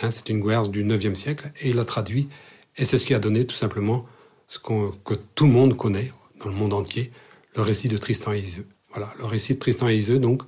[0.00, 2.28] Hein, c'est une guerre du 9e siècle et il l'a traduit.
[2.76, 4.06] Et c'est ce qui a donné tout simplement
[4.46, 7.10] ce que tout le monde connaît dans le monde entier,
[7.56, 8.66] le récit de Tristan et Iseux.
[8.90, 10.42] Voilà, le récit de Tristan et Iseux, donc,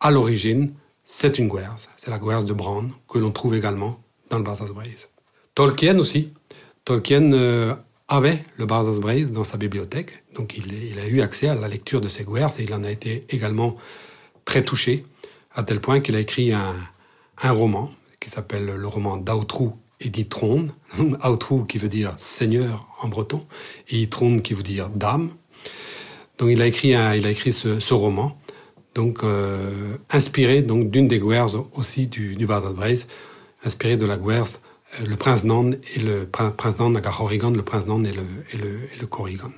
[0.00, 0.72] à l'origine,
[1.04, 1.76] c'est une guerre.
[1.96, 4.00] C'est la guerre de Bran que l'on trouve également
[4.30, 4.72] dans le Barzaz
[5.54, 6.32] Tolkien aussi.
[6.84, 7.74] Tolkien euh,
[8.08, 12.08] avait le Barzaz dans sa bibliothèque, donc il, a eu accès à la lecture de
[12.08, 13.76] ces guerres et il en a été également
[14.44, 15.06] très touché,
[15.52, 16.74] à tel point qu'il a écrit un,
[17.42, 17.90] roman
[18.20, 20.68] qui s'appelle le roman d'Autrou et d'Itron.
[21.24, 23.46] Autrou qui veut dire seigneur en breton
[23.88, 25.30] et Itron qui veut dire dame.
[26.38, 28.36] Donc il a écrit, un, il a écrit ce, roman,
[28.94, 33.06] donc euh, inspiré donc d'une des guerres aussi du, du Brace,
[33.64, 34.46] inspiré de la guerre
[35.00, 38.80] le prince Nan et le prince Nan Horrigan, le prince Nan et le, et le,
[38.94, 39.50] et le Corrigan.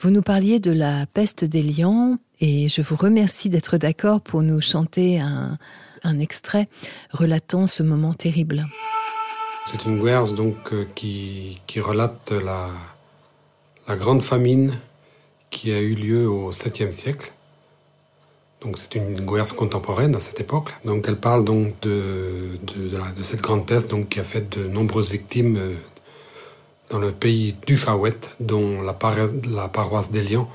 [0.00, 4.42] Vous nous parliez de la peste des lions et je vous remercie d'être d'accord pour
[4.42, 5.58] nous chanter un,
[6.04, 6.68] un extrait
[7.10, 8.66] relatant ce moment terrible.
[9.66, 12.68] C'est une guerre donc euh, qui, qui relate la,
[13.86, 14.72] la grande famine
[15.50, 17.32] qui a eu lieu au 7e siècle.
[18.62, 20.70] Donc c'est une guerre contemporaine à cette époque.
[20.84, 24.66] Donc elle parle donc de, de, de, cette grande peste donc qui a fait de
[24.66, 25.74] nombreuses victimes euh,
[26.90, 29.14] dans le pays du Fawet, dont la, par
[29.48, 30.48] la paroisse d'Elian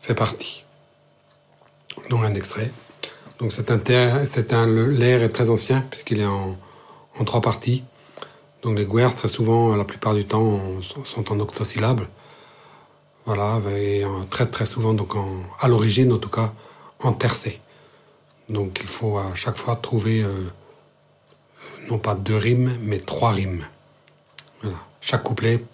[0.00, 0.64] fait partie.
[2.10, 2.70] Donc un extrait.
[3.40, 3.80] Donc c'est un,
[4.58, 6.56] un, l'air est très ancien puisqu'il est en,
[7.18, 7.82] en, trois parties.
[8.62, 10.60] Donc les guerres très souvent, la plupart du temps,
[11.04, 12.06] sont en octosyllabes.
[13.26, 15.28] Voilà, et très très souvent, donc en,
[15.60, 16.52] à l'origine en tout cas,
[18.48, 20.50] Donc il faut à chaque fois trouver euh,
[21.88, 23.66] non pas deux rimes, mais trois rimes.
[25.00, 25.64] Chaque couplet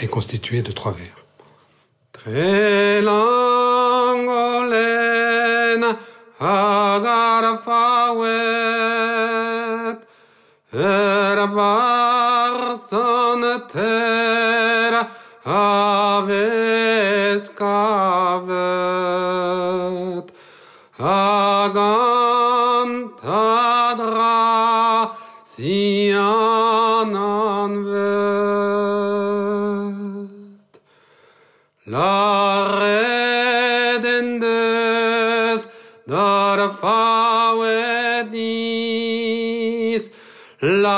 [0.00, 1.16] est constitué de trois vers.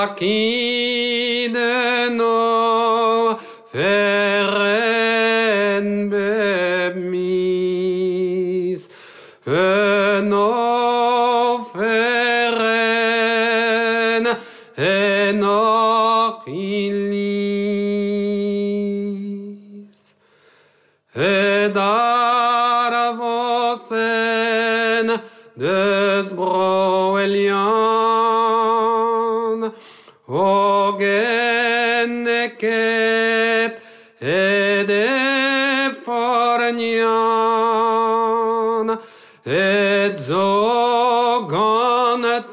[0.06, 0.14] La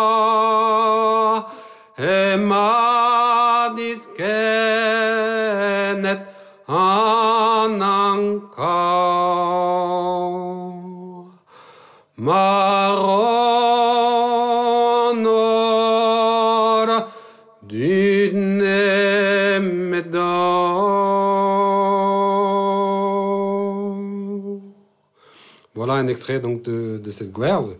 [26.06, 27.78] un extrait donc de, cette guerze,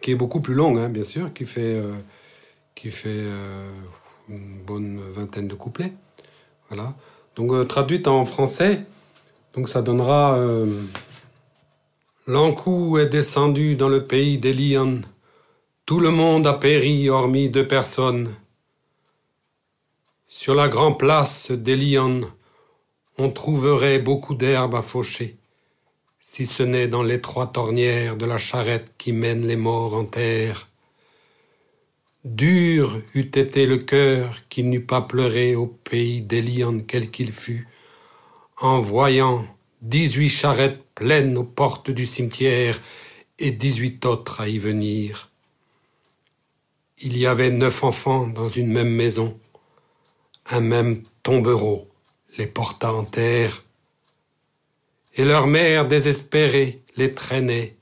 [0.00, 1.94] qui est beaucoup plus longue, hein, bien sûr, qui fait, euh,
[2.74, 3.70] qui fait euh,
[4.28, 5.92] une bonne vingtaine de couplets.
[6.68, 6.94] Voilà.
[7.36, 8.84] Donc euh, traduite en français,
[9.54, 10.38] donc ça donnera
[12.26, 15.00] L'Ankou est descendu dans le pays des lions.
[15.86, 18.34] Tout le monde a péri hormis deux personnes.
[20.28, 22.30] Sur la grande place des lions,
[23.16, 25.38] on trouverait beaucoup d'herbes à faucher,
[26.30, 30.68] si ce n'est dans l'étroite ornière de la charrette qui mène les morts en terre.
[32.22, 37.32] Dur eût été le cœur qui n'eût pas pleuré au pays des lions quel qu'il
[37.32, 37.66] fût,
[38.58, 39.46] en voyant
[39.80, 42.78] dix-huit charrettes pleines aux portes du cimetière
[43.38, 45.30] et dix-huit autres à y venir.
[46.98, 49.40] Il y avait neuf enfants dans une même maison.
[50.50, 51.88] Un même tombereau
[52.36, 53.64] les porta en terre.
[55.18, 57.76] Et leur mère désespérée les traînait.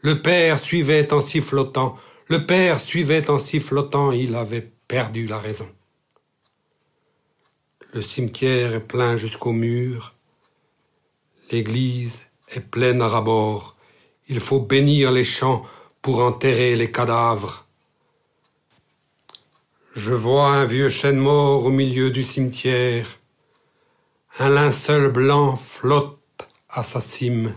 [0.00, 1.96] Le père suivait en sifflotant,
[2.28, 5.68] le père suivait en sifflotant, il avait perdu la raison.
[7.92, 10.14] Le cimetière est plein jusqu'au mur.
[11.50, 13.76] L'église est pleine à rabord.
[14.28, 15.62] Il faut bénir les champs
[16.02, 17.66] pour enterrer les cadavres.
[19.94, 23.18] Je vois un vieux chêne mort au milieu du cimetière.
[24.38, 26.18] Un linceul blanc flotte
[26.76, 27.54] à sa cime.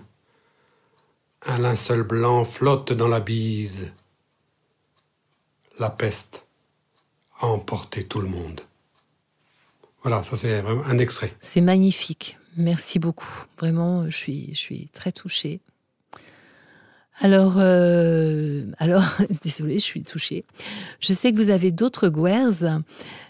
[1.45, 3.91] Un linceul blanc flotte dans la bise.
[5.77, 6.45] La peste
[7.39, 8.61] a emporté tout le monde.
[10.03, 11.33] Voilà, ça c'est un extrait.
[11.41, 12.37] C'est magnifique.
[12.57, 13.45] Merci beaucoup.
[13.57, 15.59] Vraiment, je suis, je suis très touchée.
[17.19, 19.03] Alors, euh, alors,
[19.43, 20.45] désolée, je suis touchée.
[21.01, 22.81] Je sais que vous avez d'autres guerres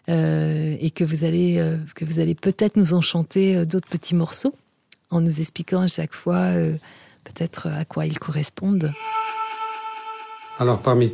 [0.09, 4.15] euh, et que vous allez, euh, que vous allez peut-être nous enchanter euh, d'autres petits
[4.15, 4.53] morceaux
[5.09, 6.73] en nous expliquant à chaque fois euh,
[7.23, 8.91] peut-être à quoi ils correspondent.
[10.57, 11.13] Alors parmi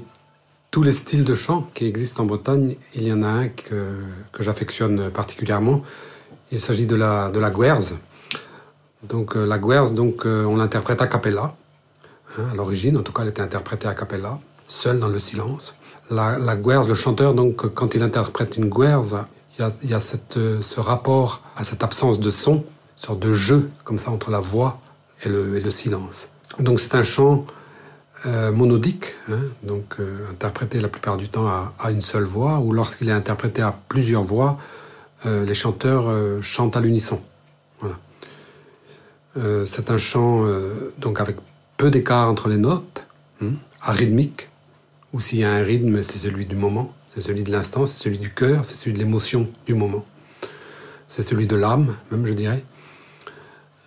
[0.72, 4.02] tous les styles de chant qui existent en Bretagne, il y en a un que,
[4.32, 5.82] que j'affectionne particulièrement.
[6.52, 7.98] Il s'agit de la, de la guerze.
[9.04, 11.56] Donc euh, la guerze, donc, euh, on l'interprète a cappella.
[12.38, 15.76] Hein, à l'origine, en tout cas, elle était interprétée a cappella, seule dans le silence.
[16.10, 19.18] La, la guerze, le chanteur, donc, quand il interprète une guerze,
[19.58, 22.66] il y a, y a cette, ce rapport à cette absence de son,
[22.96, 24.80] sorte de jeu, comme ça, entre la voix
[25.24, 26.30] et le, silence.
[26.60, 27.46] Donc c'est un chant
[28.26, 32.60] euh, monodique, hein, donc euh, interprété la plupart du temps à, à une seule voix,
[32.60, 34.58] ou lorsqu'il est interprété à plusieurs voix,
[35.26, 37.22] euh, les chanteurs chantent à l'unisson.
[37.80, 37.96] Voilà.
[39.66, 40.46] C'est un chant
[40.98, 41.36] donc avec
[41.76, 43.06] peu d'écart entre les notes,
[43.42, 44.50] hein, arythmique,
[45.12, 48.02] ou s'il y a un rythme, c'est celui du moment, c'est celui de l'instant, c'est
[48.02, 50.06] celui du cœur, c'est celui de l'émotion du moment.
[51.08, 52.64] C'est celui de l'âme, même je dirais.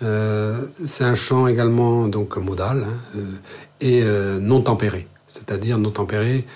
[0.02, 3.32] Euh, c'est un chant également donc modal hein, euh,
[3.80, 6.46] et euh, non tempéré, c'est-à-dire non tempéré,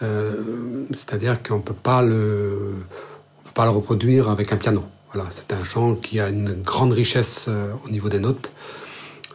[0.00, 2.76] c'est-à-dire qu'on peut pas le,
[3.40, 4.84] on peut pas le reproduire avec un piano.
[5.12, 7.50] Voilà, c'est un chant qui a une grande richesse
[7.84, 8.52] au niveau des notes,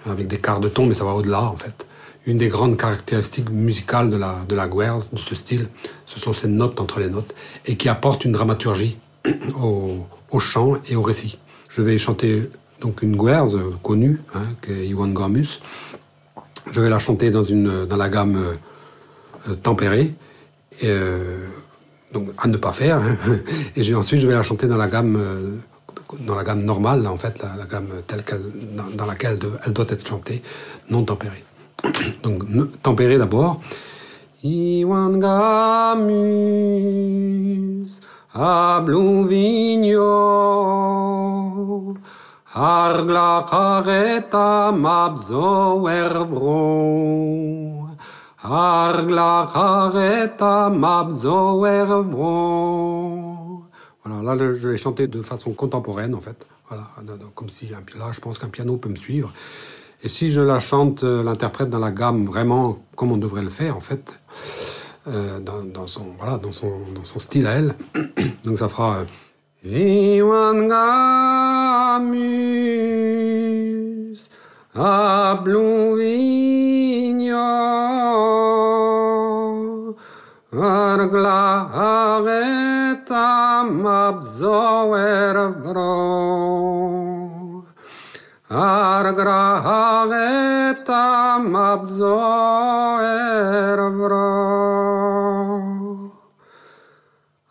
[0.05, 1.85] avec des quarts de ton, mais ça va au-delà en fait.
[2.25, 5.67] une des grandes caractéristiques musicales de la, de la guerre, de ce style,
[6.05, 7.35] ce sont ces notes entre les notes,
[7.65, 8.97] et qui apportent une dramaturgie
[9.61, 11.39] au, au chant et au récit.
[11.67, 12.49] Je vais chanter
[12.83, 13.45] donc une guerre
[13.81, 15.61] connue, hein, qui est Iwan Gormus.
[16.71, 20.13] Je vais la chanter dans, une, dans la gamme euh, tempérée,
[20.83, 21.47] euh,
[22.11, 23.01] donc à ne pas faire.
[23.01, 23.17] Hein.
[23.75, 25.57] Et ensuite, je vais la chanter dans la gamme, euh,
[26.27, 28.23] dans la gamme normale, en fait, la, gamme telle
[28.95, 30.43] dans, laquelle elle doit être chantée,
[30.89, 31.43] non tempérée.
[32.23, 32.43] Donc,
[32.81, 33.61] tempérée d'abord.
[34.43, 36.01] Iwan Gamus,
[38.33, 40.03] abluvigno,
[42.55, 47.87] argla careta mabzo erbro,
[48.43, 51.59] argla careta mabzo.
[54.05, 56.45] Voilà, là je vais chanter de façon contemporaine en fait.
[56.69, 56.89] Voilà,
[57.35, 57.79] comme si là
[58.11, 59.33] je pense qu'un piano peut me suivre.
[60.03, 63.49] Et si je la chante, euh, l'interprète dans la gamme vraiment comme on devrait le
[63.49, 64.19] faire en fait,
[65.07, 67.75] euh, dans, dans, son voilà dans son dans son style à elle,
[68.43, 68.97] donc ça fera.
[68.97, 69.05] Euh,
[69.63, 72.19] Viwan gamus
[74.75, 77.39] a bluinio
[80.51, 81.47] ar glaretam
[83.87, 87.63] abzoer vro
[88.51, 89.95] ar graretam
[91.55, 92.99] abzoer
[93.95, 94.27] vro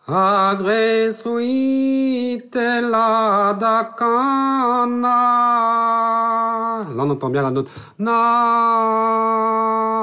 [0.05, 0.42] ar
[6.95, 8.11] là on entend bien la note na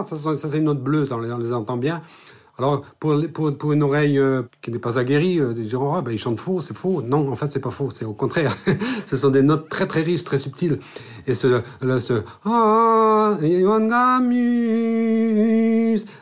[0.07, 2.03] ça, c'est une note bleue ça on les, entend bien
[2.61, 6.18] alors, pour, une oreille euh, qui n'est pas aguerrie, euh, ils diront, ah, ben, ils
[6.18, 7.01] chantent faux, c'est faux.
[7.01, 8.55] Non, en fait, c'est pas faux, c'est au contraire.
[9.07, 10.78] ce sont des notes très, très riches, très subtiles.
[11.26, 13.38] Et ce, le, ce, ah,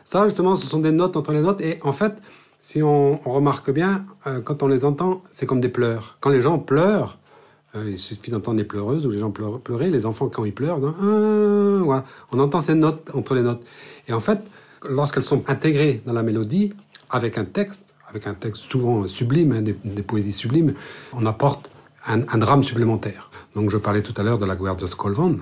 [0.05, 1.59] ça, justement, ce sont des notes entre les notes.
[1.59, 2.13] Et en fait,
[2.59, 6.17] si on, remarque bien, euh, quand on les entend, c'est comme des pleurs.
[6.19, 7.17] Quand les gens pleurent,
[7.75, 10.79] euh, il suffit d'entendre les pleureuses ou les gens pleurer, les enfants, quand ils pleurent,
[10.83, 12.03] ah, voilà.
[12.31, 13.63] on entend ces notes entre les notes.
[14.07, 14.39] Et en fait,
[14.87, 16.73] lorsqu'elles sont intégrées dans la mélodie,
[17.09, 20.73] avec un texte, avec un texte souvent sublime, hein, des, des, poésies sublimes,
[21.13, 21.69] on apporte
[22.07, 23.29] un, drame supplémentaire.
[23.55, 25.37] Donc je parlais tout à l'heure de la de Skolvan,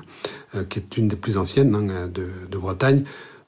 [0.55, 3.03] euh, qui est une des plus anciennes hein, de, Bretagne.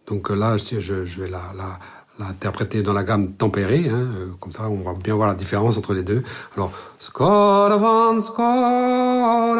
[0.08, 1.80] Donc là, je, je vais la, la,
[2.20, 4.08] l'interpréter dans la gamme tempérée, hein,
[4.40, 6.22] comme ça on va bien voir la différence entre les deux.
[6.56, 9.58] Alors, Scorvan, Scorvan,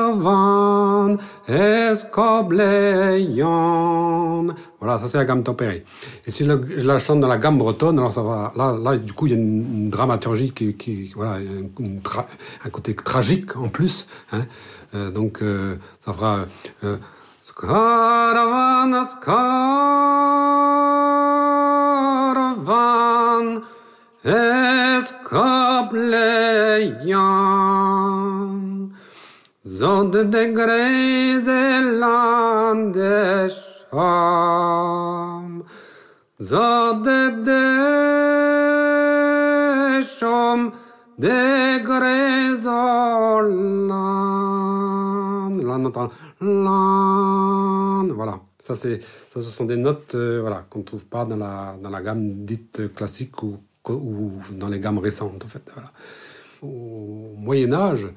[1.48, 2.56] Escobleyon.
[4.80, 5.86] Voilà, ça c'est la gamme tempérée.
[6.26, 6.52] Et si je,
[6.86, 9.36] la chante dans la gamme bretonne, alors ça va, là, là du coup il y
[9.36, 11.40] a une, dramaturgie qui, qui voilà,
[11.80, 12.26] une, tra,
[12.66, 14.08] un côté tragique en plus.
[14.34, 14.46] Hein.
[14.94, 16.40] Euh, donc euh, ça fera...
[16.84, 16.98] Euh,
[17.60, 18.94] Caravan,
[22.66, 23.64] caravan,
[24.24, 25.32] escapleyan,
[29.64, 30.14] zod
[32.94, 33.50] de
[33.92, 35.64] sham,
[36.40, 37.06] zod
[37.46, 37.64] de
[40.18, 40.72] sham,
[41.18, 41.80] de
[45.86, 46.12] entend
[48.16, 48.49] voilà.
[48.76, 52.02] Ça, ce sont des notes euh, voilà, qu'on ne trouve pas dans la, dans la
[52.02, 53.58] gamme dite classique ou,
[54.52, 55.44] dans les gammes récentes.
[55.44, 55.64] En fait.
[56.62, 58.08] Au Moyen Âge,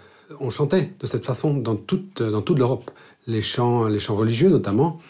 [0.41, 2.91] on chantait de cette façon dans toute, dans toute l'Europe.
[3.27, 5.01] Les chants, les chants religieux notamment,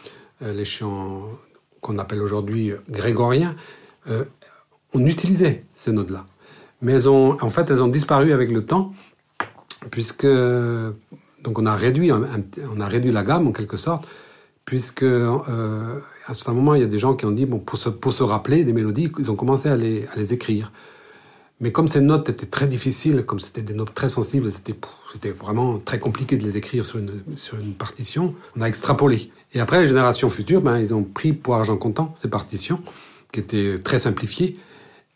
[0.42, 1.28] euh, les chants
[1.80, 3.56] qu'on appelle aujourd'hui grégoriens,
[4.08, 4.24] euh,
[4.92, 6.26] on utilisait ces notes-là.
[6.82, 8.92] Mais elles ont, en fait, elles ont disparu avec le temps,
[9.90, 14.06] puisque donc on a réduit, on a réduit la gamme en quelque sorte,
[14.64, 17.78] puisque euh, à un moment il y a des gens qui ont dit bon pour
[17.78, 20.72] se, pour se rappeler des mélodies, ils ont commencé à les, à les écrire.
[21.60, 24.74] Mais comme ces notes étaient très difficiles, comme c'était des notes très sensibles, c'était
[25.12, 28.34] c'était vraiment très compliqué de les écrire sur une sur une partition.
[28.56, 29.30] On a extrapolé.
[29.52, 32.80] Et après les générations futures, ben ils ont pris pour argent comptant ces partitions
[33.32, 34.58] qui étaient très simplifiées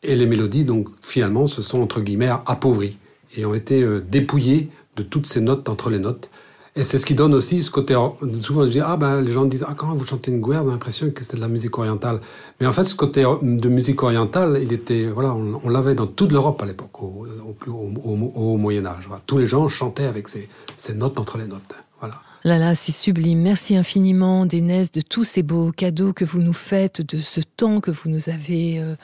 [0.03, 2.97] et les mélodies donc finalement se sont entre guillemets appauvries
[3.37, 6.31] et ont été euh, dépouillées de toutes ces notes entre les notes.
[6.79, 7.97] Et c'est ce qui donne aussi ce côté.
[8.43, 10.67] Souvent, je dis ah ben les gens disent ah quand vous chantez une guerre, a
[10.67, 12.21] l'impression que c'était de la musique orientale.
[12.61, 16.33] Mais en fait, ce côté de musique orientale, il était voilà, on, l'avait dans toute
[16.33, 17.27] l'Europe à l'époque, au,
[17.67, 19.05] au, au, au, Moyen Âge.
[19.09, 19.23] Voilà.
[19.25, 21.63] Tous les gens chantaient avec ces, ces notes entre les notes.
[21.99, 22.17] Voilà.
[22.45, 23.41] Là là, c'est sublime.
[23.41, 27.81] Merci infiniment, Dénès, de tous ces beaux cadeaux que vous nous faites, de ce temps
[27.81, 28.81] que vous nous avez.
[28.81, 28.95] Euh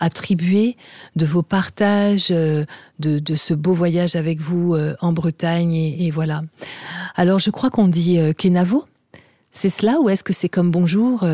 [0.00, 0.76] attribué
[1.16, 2.64] de vos partages, euh,
[2.98, 5.72] de, de, ce beau voyage avec vous euh, en Bretagne.
[5.72, 6.42] Et, et voilà.
[7.14, 8.84] Alors, je crois qu'on dit euh, Kenavo.
[9.50, 11.24] C'est cela ou est-ce que c'est comme bonjour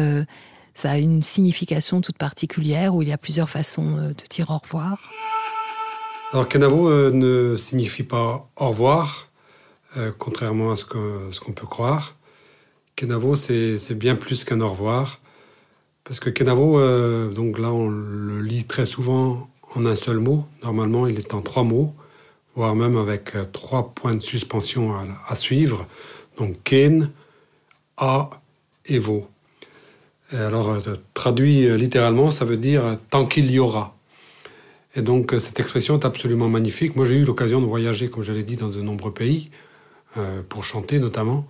[0.75, 4.51] Ça a une signification toute particulière où il y a plusieurs façons euh, de dire
[4.51, 5.11] au revoir?
[6.33, 9.29] Alors Kenavo euh, ne signifie pas au revoir,
[9.97, 12.15] euh, contrairement à ce qu'on peut croire.
[12.95, 15.19] Kenavo, c'est bien plus qu'un au revoir.
[16.05, 20.45] Parce que Kenavo, euh, donc là, on le lit très souvent en un seul mot.
[20.63, 21.95] Normalement, il est en trois mots,
[22.55, 24.95] voire même avec euh, trois points de suspension
[25.27, 25.87] à, suivre.
[26.39, 27.11] Donc Ken,
[27.97, 28.31] A
[28.87, 28.99] et.
[30.33, 30.81] Et alors, euh,
[31.15, 33.97] traduit euh, littéralement, ça veut dire tant qu'il y aura.
[34.97, 36.97] Et donc, cette expression est absolument magnifique.
[36.97, 39.51] Moi, j'ai eu l'occasion de voyager, comme je l'ai dit, dans de nombreux pays,
[40.49, 41.47] pour chanter notamment.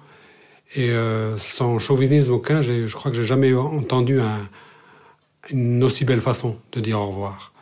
[0.76, 0.92] Et
[1.38, 4.46] sans chauvinisme aucun, je crois que j'ai jamais entendu un-
[5.48, 7.54] une aussi belle façon de dire au revoir.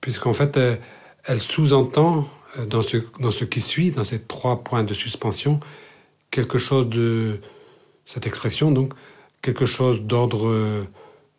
[0.00, 0.56] Puisqu'en fait,
[1.24, 2.28] elle, sous-entend
[2.64, 5.60] dans ce, dans ce qui suit, dans ces trois points de suspension,
[6.30, 7.40] quelque chose de
[8.06, 8.94] cette expression, donc,
[9.42, 10.84] quelque chose d'ordre euh,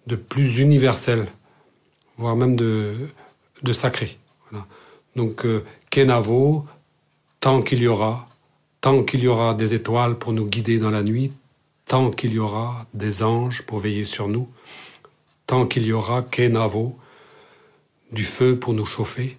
[0.07, 1.27] de plus universel,
[2.17, 2.95] voire même de,
[3.63, 4.17] de sacré.
[5.15, 6.65] Donc, euh, Kenavo,
[7.39, 8.27] tant qu'il y aura,
[8.81, 11.33] tant qu'il y aura des étoiles pour nous guider dans la nuit,
[11.85, 14.47] tant qu'il y aura des anges pour veiller sur nous,
[15.47, 16.97] tant qu'il y aura Kenavo,
[18.11, 19.37] du feu pour nous chauffer,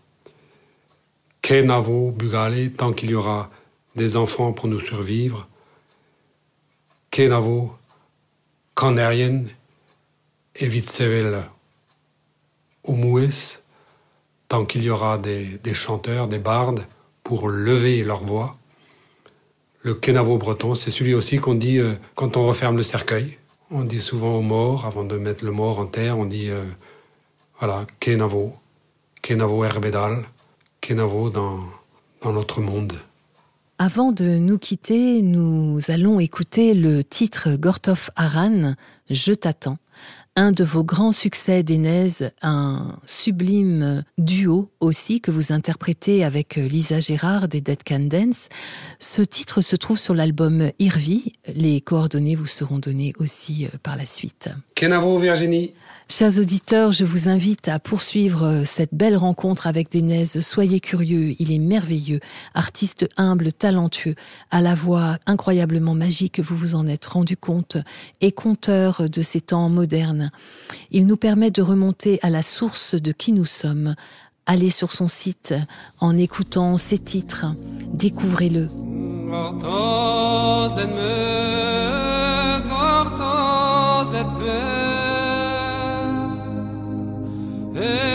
[1.49, 3.49] Kenavo Bugale, tant qu'il y aura
[3.97, 5.49] des enfants pour nous survivre,
[7.11, 7.73] Kenavo
[8.77, 9.45] Kanarien
[10.57, 11.43] et Vitsevel
[12.85, 13.63] Omoues,
[14.47, 16.85] tant qu'il y aura des, des chanteurs, des bardes
[17.25, 18.59] pour lever leur voix.
[19.81, 23.39] Le Kenavo breton, c'est celui aussi qu'on dit euh, quand on referme le cercueil.
[23.71, 26.67] On dit souvent aux morts, avant de mettre le mort en terre, on dit euh,
[27.59, 28.55] voilà, Kenavo,
[29.23, 30.27] Kenavo Herbedal,
[30.89, 31.59] Kenavo dans,
[32.23, 32.95] dans notre monde.
[33.79, 38.73] Avant de nous quitter, nous allons écouter le titre Gortov Aran,
[39.11, 39.77] Je t'attends,
[40.35, 47.01] un de vos grands succès d'Enez, un sublime duo aussi que vous interprétez avec Lisa
[47.01, 48.49] Gérard des Dead Can Dance.
[48.99, 51.33] Ce titre se trouve sur l'album Irvi.
[51.55, 54.49] Les coordonnées vous seront données aussi euh, par la suite.
[54.75, 55.75] Kenavo Virginie.
[56.11, 60.25] Chers auditeurs, je vous invite à poursuivre euh, cette belle rencontre avec Denez.
[60.25, 62.21] Soyez curieux, il est merveilleux,
[62.55, 64.15] artiste humble, talentueux,
[64.51, 67.77] à la voix incroyablement magique, vous vous en êtes rendu compte,
[68.23, 70.31] et conteur de ces temps modernes.
[70.93, 73.95] Il nous permet de remonter à la source de qui nous sommes.
[74.47, 75.53] Allez sur son site
[76.01, 77.45] en écoutant ses titres,
[77.93, 78.71] découvrez-le.
[87.79, 88.08] Hey.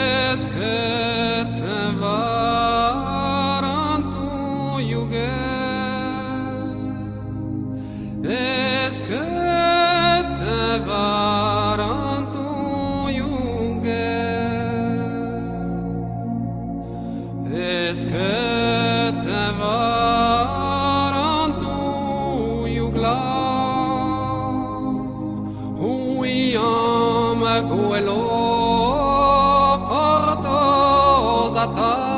[31.65, 32.12] Mata.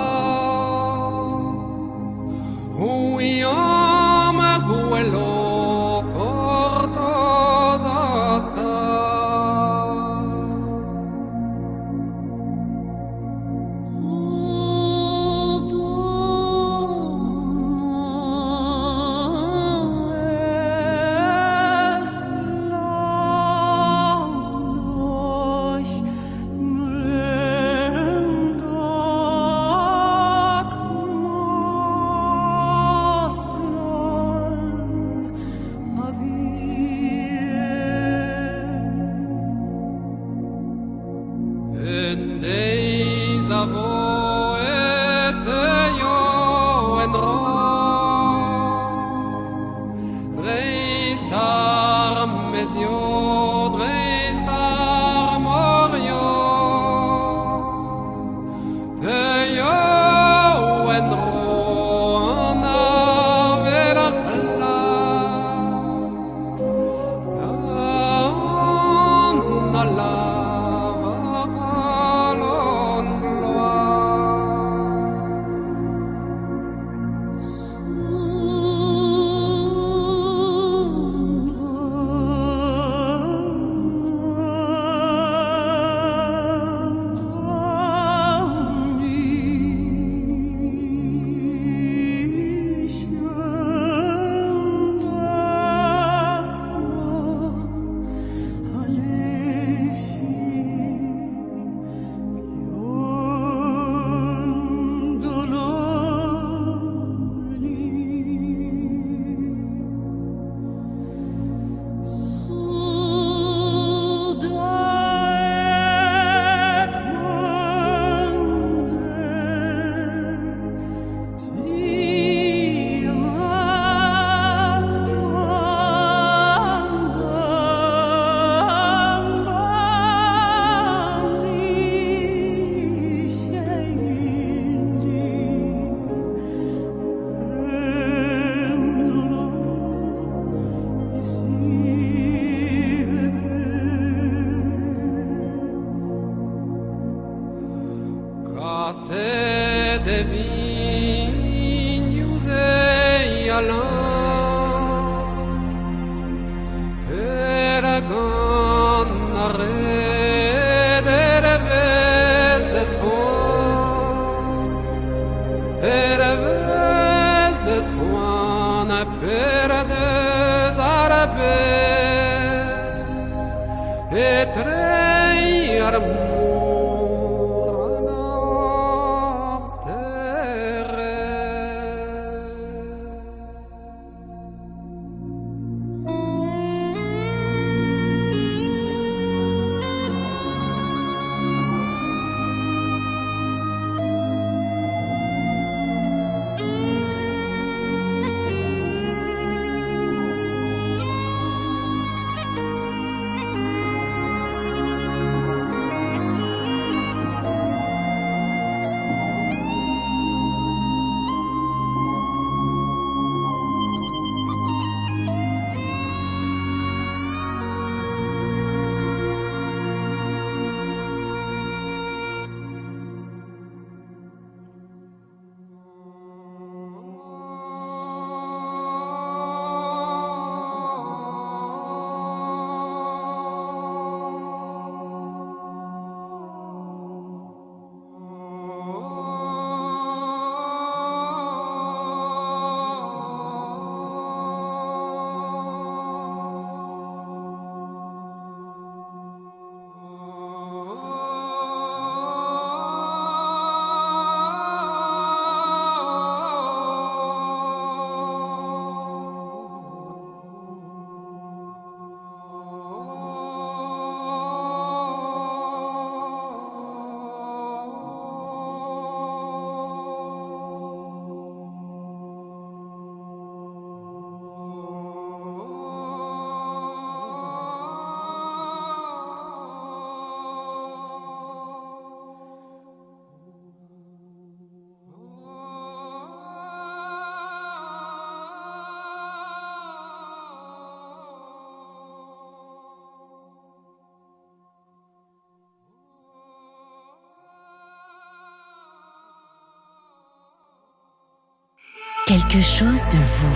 [302.48, 303.56] Quelque chose de vous.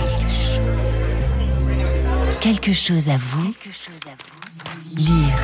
[2.40, 3.54] Quelque chose à vous.
[4.96, 5.38] Lire.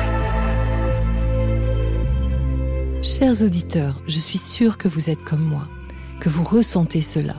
[3.02, 5.68] Chers auditeurs, je suis sûre que vous êtes comme moi,
[6.18, 7.36] que vous ressentez cela.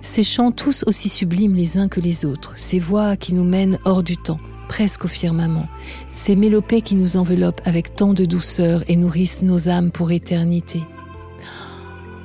[0.00, 3.78] Ces chants tous aussi sublimes les uns que les autres, ces voix qui nous mènent
[3.84, 5.68] hors du temps, presque au firmament,
[6.08, 10.80] ces mélopées qui nous enveloppent avec tant de douceur et nourrissent nos âmes pour éternité.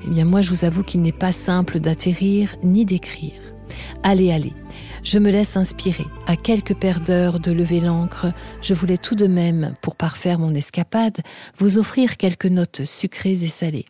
[0.07, 3.33] Eh bien moi je vous avoue qu'il n'est pas simple d'atterrir ni d'écrire.
[4.03, 4.53] Allez, allez,
[5.03, 6.05] je me laisse inspirer.
[6.27, 8.27] À quelques paires d'heures de lever l'encre,
[8.61, 11.17] je voulais tout de même, pour parfaire mon escapade,
[11.57, 13.85] vous offrir quelques notes sucrées et salées.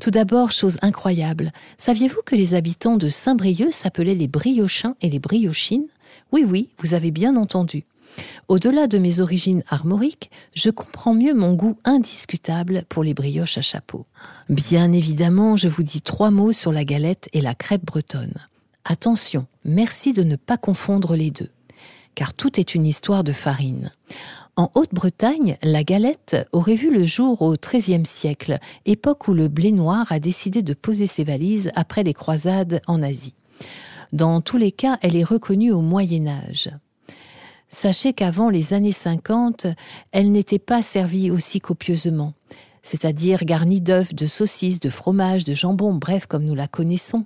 [0.00, 5.18] Tout d'abord, chose incroyable, saviez-vous que les habitants de Saint-Brieuc s'appelaient les briochins et les
[5.18, 5.86] briochines
[6.32, 7.84] Oui, oui, vous avez bien entendu.
[8.48, 13.62] Au-delà de mes origines armoriques, je comprends mieux mon goût indiscutable pour les brioches à
[13.62, 14.06] chapeau.
[14.48, 18.34] Bien évidemment, je vous dis trois mots sur la galette et la crêpe bretonne.
[18.84, 21.50] Attention, merci de ne pas confondre les deux,
[22.14, 23.92] car tout est une histoire de farine.
[24.56, 29.72] En Haute-Bretagne, la galette aurait vu le jour au XIIIe siècle, époque où le blé
[29.72, 33.34] noir a décidé de poser ses valises après les croisades en Asie.
[34.12, 36.68] Dans tous les cas, elle est reconnue au Moyen Âge.
[37.74, 39.66] Sachez qu'avant les années 50,
[40.12, 42.34] elle n'était pas servie aussi copieusement,
[42.82, 47.24] c'est-à-dire garnie d'œufs, de saucisses, de fromage, de jambon, bref, comme nous la connaissons.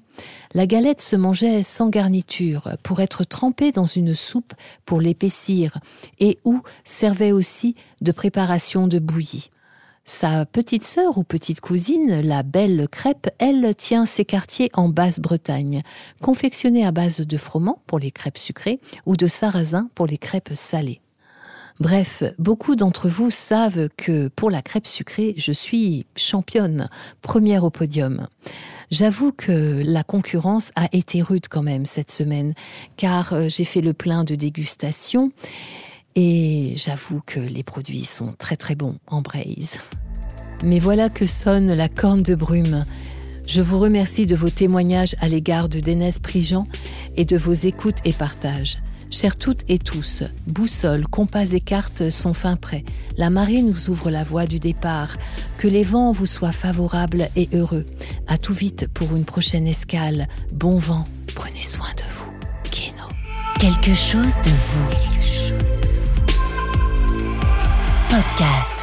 [0.54, 4.54] La galette se mangeait sans garniture, pour être trempée dans une soupe
[4.84, 5.78] pour l'épaissir,
[6.20, 9.50] et ou servait aussi de préparation de bouillie.
[10.08, 15.82] Sa petite sœur ou petite cousine, la belle crêpe, elle tient ses quartiers en Basse-Bretagne,
[16.22, 20.52] confectionnée à base de froment pour les crêpes sucrées ou de sarrasin pour les crêpes
[20.54, 21.00] salées.
[21.80, 26.88] Bref, beaucoup d'entre vous savent que pour la crêpe sucrée, je suis championne,
[27.20, 28.28] première au podium.
[28.92, 32.54] J'avoue que la concurrence a été rude quand même cette semaine,
[32.96, 35.32] car euh, j'ai fait le plein de dégustation
[36.16, 39.78] et j'avoue que les produits sont très très bons en braise.
[40.64, 42.86] Mais voilà que sonne la corne de brume.
[43.46, 46.66] Je vous remercie de vos témoignages à l'égard de Dénès Prigent
[47.16, 48.78] et de vos écoutes et partages.
[49.10, 52.84] Chères toutes et tous, boussole, compas et cartes sont fin prêts.
[53.16, 55.16] La marée nous ouvre la voie du départ.
[55.58, 57.86] Que les vents vous soient favorables et heureux.
[58.26, 60.26] À tout vite pour une prochaine escale.
[60.52, 61.04] Bon vent.
[61.36, 62.32] Prenez soin de vous.
[62.70, 63.08] Keno.
[63.60, 65.35] Quelque chose de vous.
[68.16, 68.75] Podcast.